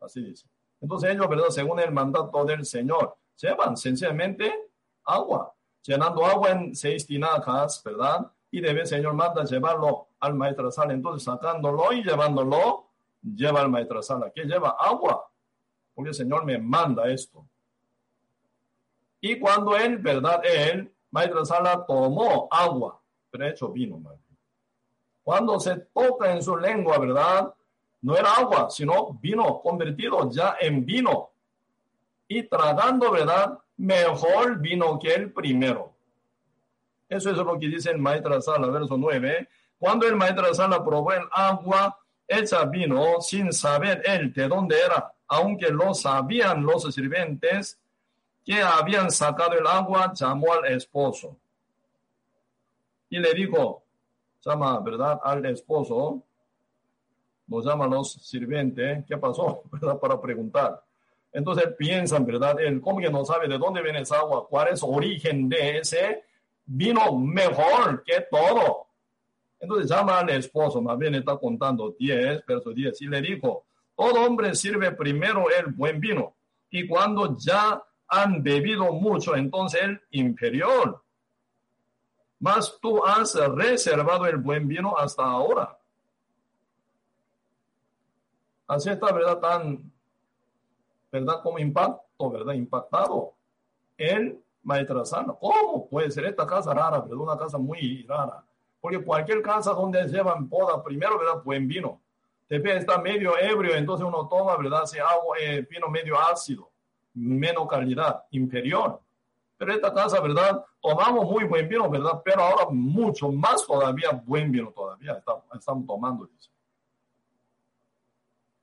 [0.00, 0.46] Así dice.
[0.80, 1.48] Entonces ellos, ¿verdad?
[1.50, 4.52] Según el mandato del Señor, llevan sencillamente
[5.04, 5.52] agua,
[5.82, 8.26] llenando agua en seis tinajas, ¿verdad?
[8.54, 10.92] Y debe Señor manda llevarlo al maestro sala.
[10.92, 12.86] Entonces sacándolo y llevándolo,
[13.20, 14.30] lleva al maestro sala.
[14.32, 14.76] ¿Qué lleva?
[14.78, 15.28] Agua.
[15.92, 17.44] Porque el Señor me manda esto.
[19.20, 20.40] Y cuando él, ¿verdad?
[20.44, 24.00] Él Maestra Sala tomó agua, pero hecho vino.
[25.24, 27.52] Cuando se toca en su lengua, ¿verdad?
[28.02, 31.30] No era agua, sino vino convertido ya en vino.
[32.28, 33.58] Y tratando, ¿verdad?
[33.78, 35.93] Mejor vino que el primero.
[37.14, 39.48] Eso es lo que dice el Maestra Sala, verso 9.
[39.78, 41.96] Cuando el Maestra Sala probó el agua
[42.26, 47.78] hecha vino sin saber él de dónde era, aunque lo sabían los sirvientes,
[48.44, 51.36] que habían sacado el agua, llamó al esposo.
[53.10, 53.84] Y le dijo,
[54.44, 55.20] llama, ¿verdad?
[55.22, 56.20] Al esposo,
[57.46, 59.62] nos llaman los sirvientes, ¿qué pasó?
[59.70, 60.00] ¿Verdad?
[60.00, 60.82] Para preguntar.
[61.32, 62.58] Entonces piensan, ¿verdad?
[62.60, 64.48] Él, ¿cómo que no sabe de dónde viene esa agua?
[64.48, 66.24] ¿Cuál es el origen de ese
[66.66, 68.86] vino mejor que todo?
[69.60, 73.64] Entonces llama al esposo, más bien está contando 10, verso 10, y le dijo,
[73.96, 76.34] todo hombre sirve primero el buen vino,
[76.70, 81.02] y cuando ya han bebido mucho, entonces el inferior.
[82.40, 85.78] Mas tú has reservado el buen vino hasta ahora.
[88.66, 89.38] Así está, ¿verdad?
[89.38, 89.92] Tan,
[91.10, 91.40] ¿verdad?
[91.42, 92.54] Como impacto, ¿verdad?
[92.54, 93.34] Impactado.
[94.66, 97.18] El sana ¿Cómo puede ser esta casa rara, ¿verdad?
[97.18, 98.44] Una casa muy rara.
[98.80, 101.42] Porque cualquier casa donde llevan poda, primero, ¿verdad?
[101.44, 102.00] Buen vino.
[102.48, 104.86] Después está medio ebrio, entonces uno toma, ¿verdad?
[104.86, 106.70] Si agua, eh, vino medio ácido
[107.14, 109.00] menos calidad, inferior.
[109.56, 110.64] Pero esta casa, ¿verdad?
[110.82, 112.20] Tomamos muy buen vino, ¿verdad?
[112.24, 115.22] Pero ahora mucho más todavía buen vino todavía
[115.54, 116.26] estamos tomando.
[116.26, 116.50] Dice.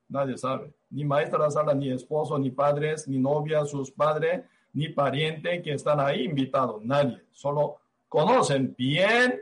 [0.10, 0.74] Nadie sabe.
[0.90, 6.00] Ni maestra sala, ni esposo, ni padres, ni novia, sus padres, ni pariente que están
[6.00, 6.84] ahí invitados.
[6.84, 7.24] Nadie.
[7.32, 9.40] Solo conocen bien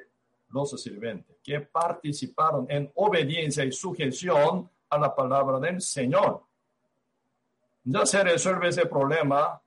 [0.49, 6.43] los sirvientes que participaron en obediencia y sujeción a la palabra del Señor
[7.83, 9.59] ya se resuelve ese problema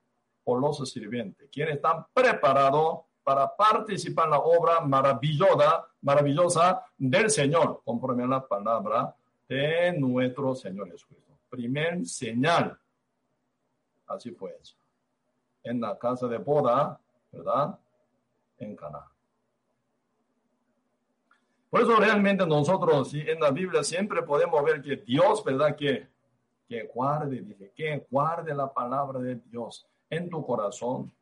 [0.44, 4.80] por los sirvientes, quienes están preparados para participar en la obra
[6.00, 9.14] maravillosa, del Señor, conforme a la palabra
[9.48, 11.32] de nuestro Señor Jesucristo.
[11.48, 12.78] Primer señal.
[14.06, 14.74] Así fue hecho.
[15.64, 16.98] En la casa de boda,
[17.30, 17.78] ¿verdad?
[18.58, 19.06] En Cana.
[21.70, 25.74] Por eso realmente nosotros en la Biblia siempre podemos ver que Dios, ¿verdad?
[25.74, 26.12] Que
[26.72, 31.12] que guarde, dice, que guarde la palabra de Dios en tu corazón,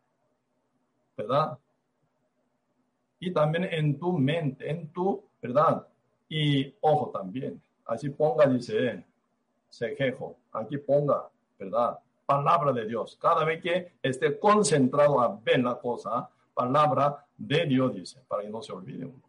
[1.16, 1.58] ¿verdad?
[3.18, 5.84] Y también en tu mente, en tu, ¿verdad?
[6.28, 9.04] Y ojo también, así ponga, dice,
[9.68, 11.98] se quejo, aquí ponga, ¿verdad?
[12.30, 13.18] Palabra de Dios.
[13.20, 18.48] Cada vez que esté concentrado a ver la cosa, palabra de Dios, dice, para que
[18.48, 19.28] no se olvide uno.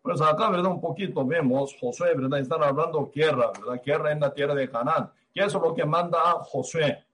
[0.00, 0.70] Pues acá, ¿verdad?
[0.70, 2.40] Un poquito vemos, Josué, ¿verdad?
[2.40, 3.82] Están hablando guerra, ¿verdad?
[3.84, 5.10] Guerra en la tierra de Canaán.
[5.34, 7.04] Y eso es lo que manda a Josué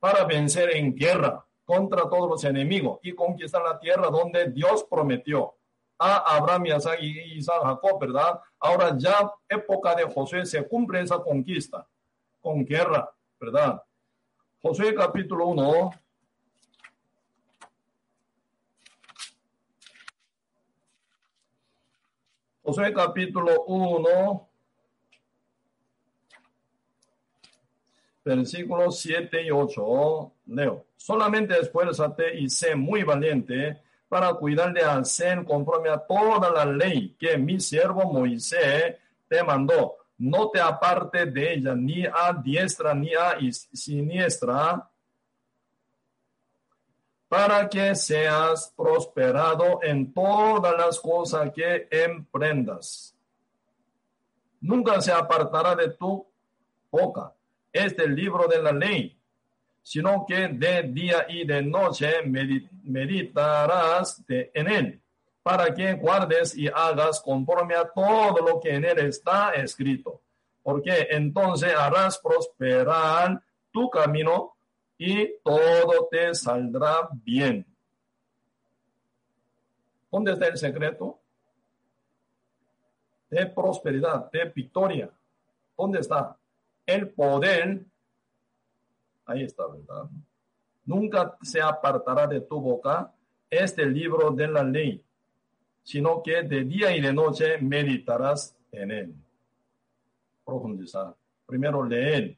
[0.00, 5.54] para vencer en guerra contra todos los enemigos y conquistar la tierra donde Dios prometió
[5.96, 8.40] a Abraham, Isaac y Isaac Jacob, ¿verdad?
[8.58, 11.86] Ahora ya época de Josué se cumple esa conquista
[12.40, 13.08] con guerra,
[13.38, 13.80] ¿verdad?
[14.62, 15.90] Josué capítulo 1,
[22.62, 24.48] Josué capítulo 1,
[28.24, 30.32] versículos 7 y 8.
[30.46, 30.86] Leo.
[30.96, 37.16] Solamente esfuérzate y sé muy valiente para cuidar de hacer conforme a toda la ley
[37.18, 38.94] que mi siervo Moisés
[39.26, 40.01] te mandó.
[40.18, 43.38] No te aparte de ella ni a diestra ni a
[43.72, 44.88] siniestra
[47.28, 53.16] para que seas prosperado en todas las cosas que emprendas.
[54.60, 56.26] Nunca se apartará de tu
[56.90, 57.32] boca
[57.72, 59.18] este libro de la ley,
[59.82, 62.22] sino que de día y de noche
[62.84, 65.01] meditarás en él,
[65.42, 70.20] para que guardes y hagas conforme a todo lo que en él está escrito,
[70.62, 73.42] porque entonces harás prosperar
[73.72, 74.54] tu camino
[74.96, 77.66] y todo te saldrá bien.
[80.10, 81.18] ¿Dónde está el secreto?
[83.30, 85.10] De prosperidad, de victoria.
[85.76, 86.36] ¿Dónde está?
[86.84, 87.82] El poder.
[89.24, 90.04] Ahí está, ¿verdad?
[90.84, 93.10] Nunca se apartará de tu boca
[93.48, 95.02] este libro de la ley,
[95.82, 99.14] sino que de día y de noche meditarás en él.
[100.44, 101.14] Profundizar.
[101.46, 102.36] Primero leer,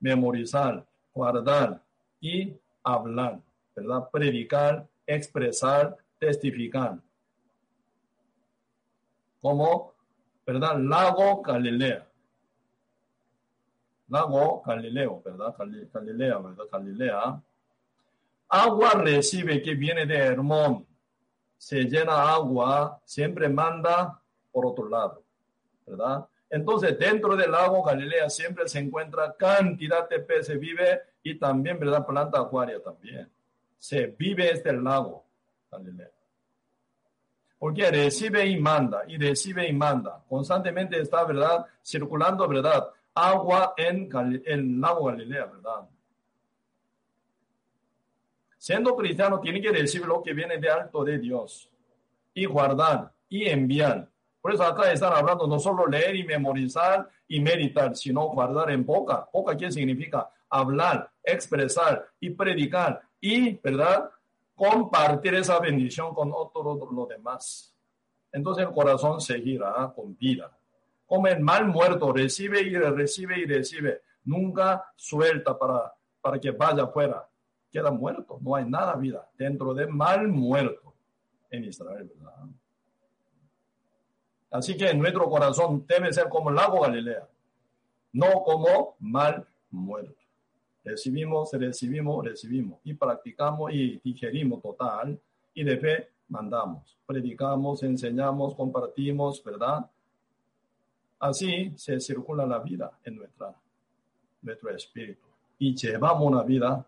[0.00, 1.82] memorizar, guardar,
[2.20, 2.54] y
[2.84, 3.40] hablar,
[3.74, 4.08] ¿verdad?
[4.10, 6.98] Predicar, expresar, testificar.
[9.40, 9.94] Como,
[10.46, 10.78] ¿verdad?
[10.78, 12.06] Lago Galilea.
[14.08, 15.54] Lago Galileo, ¿verdad?
[15.92, 16.64] Galilea, ¿verdad?
[16.70, 17.42] Galilea.
[18.48, 20.86] Agua recibe que viene de Hermón.
[21.60, 24.18] Se llena agua, siempre manda
[24.50, 25.22] por otro lado,
[25.86, 26.26] ¿verdad?
[26.48, 32.06] Entonces, dentro del lago Galilea siempre se encuentra cantidad de peces vive y también, ¿verdad?
[32.06, 33.30] Planta acuaria también.
[33.78, 35.22] Se vive este lago
[35.70, 36.08] Galilea.
[37.58, 40.24] Porque recibe y manda, y recibe y manda.
[40.30, 41.66] Constantemente está, ¿verdad?
[41.84, 42.88] Circulando, ¿verdad?
[43.12, 44.08] Agua en
[44.46, 45.86] el lago Galilea, ¿verdad?
[48.60, 51.68] Siendo cristiano, tiene que recibir lo que viene de alto de Dios
[52.34, 54.10] y guardar y enviar
[54.40, 58.84] por eso acá están hablando no solo leer y memorizar y meditar, sino guardar en
[58.86, 59.28] boca.
[59.32, 60.30] Boca, ¿qué significa?
[60.48, 64.10] Hablar, expresar y predicar y, ¿verdad?
[64.54, 67.74] Compartir esa bendición con otros los demás.
[68.32, 70.50] Entonces el corazón se gira con vida.
[71.06, 74.02] Como el mal muerto, recibe y recibe y recibe.
[74.24, 77.28] Nunca suelta para, para que vaya afuera.
[77.70, 78.38] Queda muerto.
[78.40, 80.94] No hay nada vida dentro de mal muerto
[81.50, 82.48] en Israel, ¿verdad?
[84.50, 87.28] Así que nuestro corazón debe ser como el lago Galilea,
[88.12, 90.20] no como mal muerto.
[90.84, 95.20] Recibimos, recibimos, recibimos y practicamos y digerimos total
[95.54, 99.88] y de fe mandamos, predicamos, enseñamos, compartimos, ¿verdad?
[101.18, 103.54] Así se circula la vida en nuestra,
[104.40, 105.26] nuestro espíritu
[105.58, 106.84] y llevamos una vida.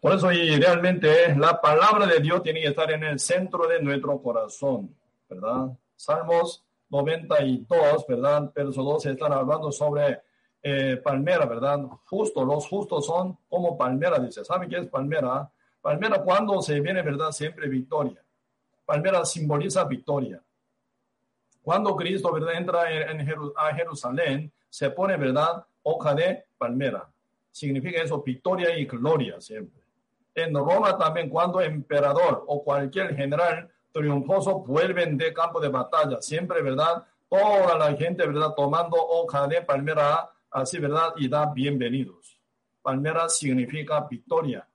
[0.00, 3.80] Por eso, y realmente la palabra de Dios tiene que estar en el centro de
[3.80, 4.94] nuestro corazón,
[5.28, 5.68] ¿verdad?
[5.94, 8.52] Salmos 92, ¿verdad?
[8.54, 10.22] Verso 12 están hablando sobre
[10.62, 11.80] eh, palmera, ¿verdad?
[12.04, 14.44] Justo, los justos son como palmera, dice.
[14.44, 15.50] ¿Saben qué es palmera?
[15.80, 17.30] Palmera cuando se viene, ¿verdad?
[17.32, 18.22] Siempre victoria.
[18.84, 20.42] Palmera simboliza victoria.
[21.62, 22.54] Cuando Cristo, ¿verdad?
[22.54, 23.26] Entra en,
[23.76, 25.64] Jerusalén, se pone, ¿verdad?
[25.82, 27.08] Hoja de palmera.
[27.50, 29.82] Significa eso, victoria y gloria siempre.
[30.34, 36.62] En Roma también cuando emperador o cualquier general triunfoso vuelven de campo de batalla, siempre,
[36.62, 37.04] ¿verdad?
[37.28, 38.54] Toda la gente, ¿verdad?
[38.56, 41.12] Tomando hoja de palmera, así, ¿verdad?
[41.16, 42.38] Y da bienvenidos.
[42.80, 44.66] Palmera significa victoria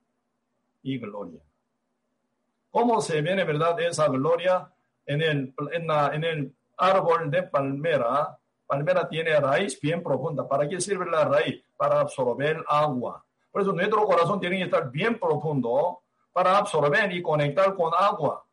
[0.84, 1.42] y gloria.
[2.70, 4.72] ¿Cómo se viene, verdad, esa gloria
[5.06, 8.38] en el, en, en el árbol de palmera?
[8.68, 10.46] Palmera tiene raíz bien profunda.
[10.48, 11.64] ¿Para qué sirve la raíz?
[11.78, 13.24] Para absorber agua.
[13.50, 16.02] Por eso nuestro corazón tiene que estar bien profundo
[16.34, 18.44] para absorber y conectar con agua.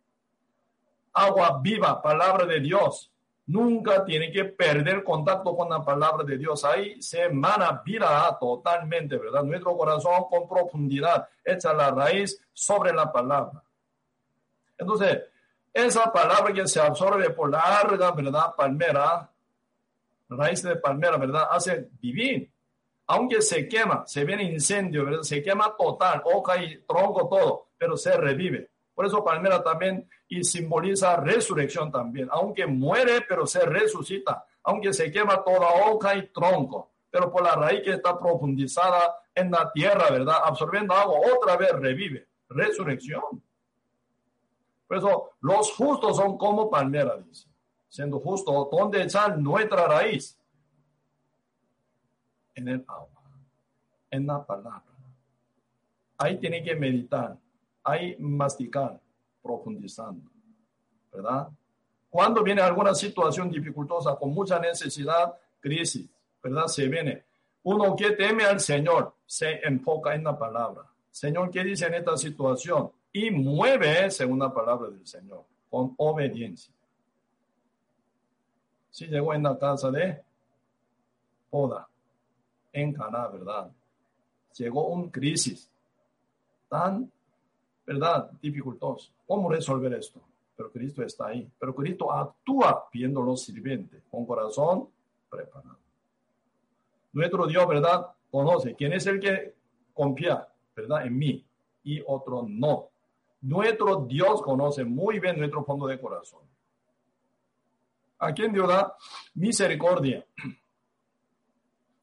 [1.12, 3.10] Agua viva, palabra de Dios.
[3.46, 6.64] Nunca tiene que perder contacto con la palabra de Dios.
[6.64, 9.42] Ahí se emana vida totalmente, ¿verdad?
[9.42, 13.62] Nuestro corazón con profundidad echa la raíz sobre la palabra.
[14.78, 15.24] Entonces,
[15.72, 18.54] esa palabra que se absorbe por larga, ¿verdad?
[18.56, 19.28] Palmera,
[20.28, 21.48] raíz de palmera, ¿verdad?
[21.50, 22.50] Hace vivir.
[23.06, 25.22] Aunque se quema, se viene incendio, ¿verdad?
[25.22, 28.70] Se quema total, hoja y tronco, todo, pero se revive.
[28.94, 32.28] Por eso palmera también y simboliza resurrección también.
[32.30, 34.46] Aunque muere, pero se resucita.
[34.62, 39.50] Aunque se quema toda hoja y tronco, pero por la raíz que está profundizada en
[39.50, 40.36] la tierra, ¿verdad?
[40.44, 42.26] Absorbiendo agua, otra vez revive.
[42.48, 43.42] Resurrección.
[44.86, 47.48] Por eso, los justos son como palmera, dice.
[47.94, 50.36] Siendo justo, ¿dónde está nuestra raíz?
[52.56, 53.22] En el agua,
[54.10, 54.82] en la palabra.
[56.18, 57.38] Ahí tiene que meditar,
[57.84, 59.00] ahí masticar,
[59.40, 60.28] profundizando,
[61.12, 61.48] ¿verdad?
[62.10, 66.10] Cuando viene alguna situación dificultosa, con mucha necesidad, crisis,
[66.42, 66.66] ¿verdad?
[66.66, 67.22] Se viene.
[67.62, 70.82] Uno que teme al Señor se enfoca en la palabra.
[71.12, 72.90] Señor, ¿qué dice en esta situación?
[73.16, 76.74] y mueve según la palabra del Señor, con obediencia.
[78.94, 80.22] Si llegó en la casa de
[81.50, 81.88] Poda,
[82.72, 83.68] en Caná, ¿verdad?
[84.56, 85.68] Llegó un crisis
[86.68, 87.10] tan,
[87.84, 88.30] ¿verdad?
[88.40, 89.10] Dificultoso.
[89.26, 90.20] ¿Cómo resolver esto?
[90.56, 91.50] Pero Cristo está ahí.
[91.58, 94.88] Pero Cristo actúa viéndolo sirviente, con corazón
[95.28, 95.76] preparado.
[97.14, 98.06] Nuestro Dios, ¿verdad?
[98.30, 99.56] Conoce quién es el que
[99.92, 100.46] confía,
[100.76, 101.04] ¿verdad?
[101.04, 101.44] En mí
[101.82, 102.90] y otro no.
[103.40, 106.53] Nuestro Dios conoce muy bien nuestro fondo de corazón.
[108.18, 108.96] ¿A quién Dios da
[109.34, 110.24] misericordia?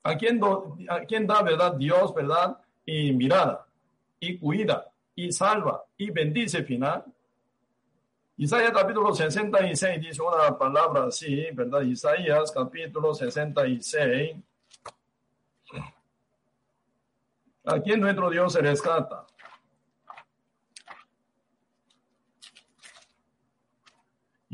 [0.03, 0.41] ¿A quién,
[0.89, 2.57] ¿A quién da verdad Dios, verdad?
[2.85, 3.65] Y mirada,
[4.19, 7.05] y cuida, y salva, y bendice final.
[8.37, 11.81] Isaías capítulo 66 dice una palabra así, ¿verdad?
[11.81, 14.35] Isaías capítulo 66.
[17.65, 19.27] ¿A quién nuestro Dios se rescata?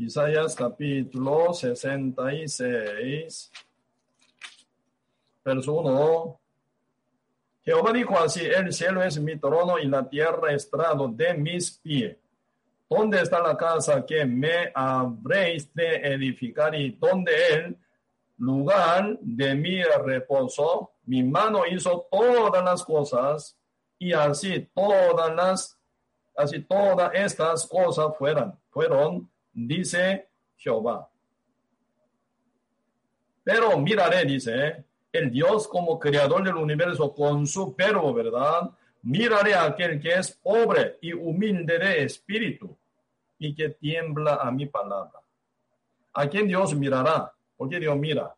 [0.00, 3.50] Isaías capítulo 66,
[5.44, 6.40] verso 1.
[7.64, 12.16] Jehová dijo así, el cielo es mi trono y la tierra estrado de mis pies.
[12.88, 17.76] ¿Dónde está la casa que me habréis de edificar y dónde el
[18.36, 20.92] lugar de mi reposo?
[21.06, 23.58] Mi mano hizo todas las cosas
[23.98, 25.76] y así todas las,
[26.36, 29.28] así todas estas cosas fueron, fueron
[29.66, 31.08] dice Jehová.
[33.42, 38.70] Pero miraré, dice, el Dios como creador del universo con su verbo, ¿verdad?
[39.02, 42.76] Miraré a aquel que es pobre y humilde de espíritu
[43.38, 45.20] y que tiembla a mi palabra.
[46.12, 47.32] ¿A quién Dios mirará?
[47.56, 48.34] Porque Dios mira.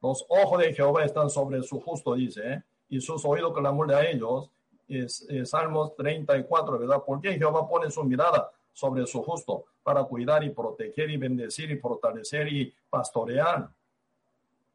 [0.00, 4.50] Los ojos de Jehová están sobre su justo, dice, y sus oídos clamor a ellos.
[4.86, 7.02] Es, es Salmos 34, ¿verdad?
[7.04, 11.78] Porque Jehová pone su mirada sobre su justo para cuidar y proteger y bendecir y
[11.78, 13.68] fortalecer y pastorear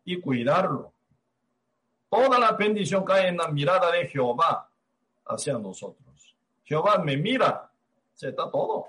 [0.05, 0.91] y cuidarlo.
[2.09, 4.69] Toda la bendición cae en la mirada de Jehová
[5.25, 6.35] hacia nosotros.
[6.63, 7.69] Jehová me mira,
[8.13, 8.87] se está todo.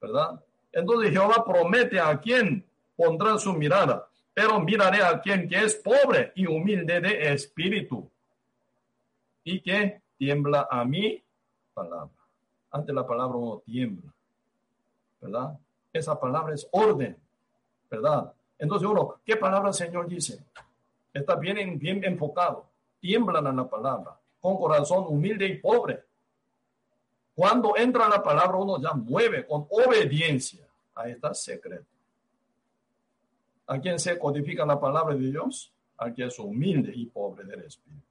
[0.00, 0.44] ¿Verdad?
[0.72, 2.64] Entonces Jehová promete a quien
[2.96, 8.10] pondrá su mirada, pero miraré a quien que es pobre y humilde de espíritu
[9.44, 11.22] y que tiembla a mi
[11.72, 12.19] palabra
[12.70, 14.12] ante la palabra uno tiembla,
[15.20, 15.58] ¿verdad?
[15.92, 17.16] Esa palabra es orden,
[17.90, 18.32] ¿verdad?
[18.58, 20.44] Entonces uno, ¿qué palabra el Señor dice?
[21.12, 21.58] Está bien,
[22.04, 22.66] enfocado,
[23.00, 26.04] tiemblan a la palabra, con corazón humilde y pobre.
[27.34, 30.66] Cuando entra la palabra uno ya mueve con obediencia.
[30.94, 31.86] Ahí está secreto.
[33.66, 35.72] ¿A quién se codifica la palabra de Dios?
[35.96, 38.09] A quien es humilde y pobre del Espíritu.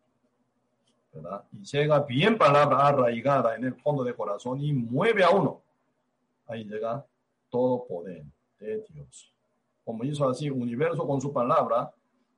[1.51, 5.61] Y llega bien palabra arraigada en el fondo de corazón y mueve a uno.
[6.47, 7.05] Ahí llega
[7.49, 8.23] todo poder
[8.59, 9.31] de Dios.
[9.83, 11.91] Como hizo así universo con su palabra,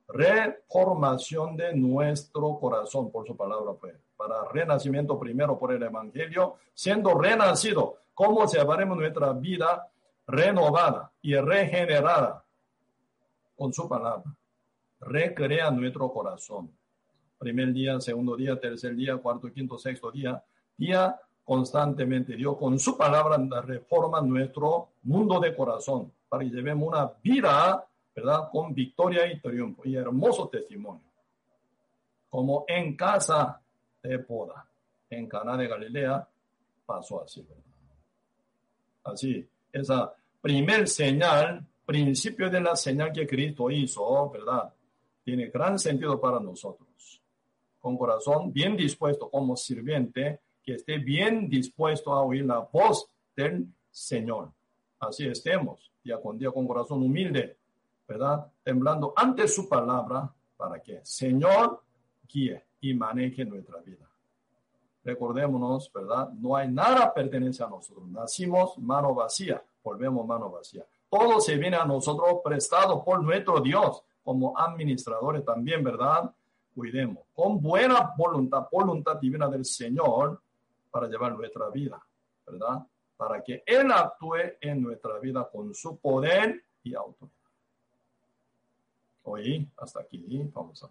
[0.08, 3.94] reformación de nuestro corazón por su palabra fue.
[4.16, 9.88] Para renacimiento primero por el Evangelio, siendo renacido, ¿cómo llevaremos nuestra vida
[10.26, 12.44] renovada y regenerada
[13.56, 14.34] con su palabra?
[15.00, 16.70] Recrea nuestro corazón
[17.42, 20.40] primer día, segundo día, tercer día, cuarto, quinto, sexto día,
[20.76, 22.36] día constantemente.
[22.36, 28.48] Dios con su palabra reforma nuestro mundo de corazón para que llevemos una vida, ¿verdad?
[28.52, 31.02] Con victoria y triunfo y hermoso testimonio.
[32.30, 33.60] Como en casa
[34.00, 34.64] de poda,
[35.10, 36.28] en Cana de Galilea,
[36.86, 37.44] pasó así.
[39.02, 44.72] Así, esa primer señal, principio de la señal que Cristo hizo, ¿verdad?
[45.24, 46.92] Tiene gran sentido para nosotros
[47.82, 53.66] con corazón bien dispuesto como sirviente, que esté bien dispuesto a oír la voz del
[53.90, 54.52] Señor.
[55.00, 57.56] Así estemos, día con día, con corazón humilde,
[58.06, 58.46] ¿verdad?
[58.62, 61.82] Temblando ante su palabra para que Señor
[62.32, 64.08] guíe y maneje nuestra vida.
[65.04, 66.30] Recordémonos, ¿verdad?
[66.30, 68.06] No hay nada pertenece a nosotros.
[68.06, 70.86] Nacimos mano vacía, volvemos mano vacía.
[71.10, 76.32] Todo se viene a nosotros prestado por nuestro Dios como administradores también, ¿verdad?
[76.74, 80.40] Cuidemos con buena voluntad, voluntad divina del Señor
[80.90, 82.02] para llevar nuestra vida,
[82.46, 82.86] ¿verdad?
[83.16, 87.36] Para que Él actúe en nuestra vida con su poder y autoridad.
[89.24, 90.86] Hoy, hasta aquí, vamos a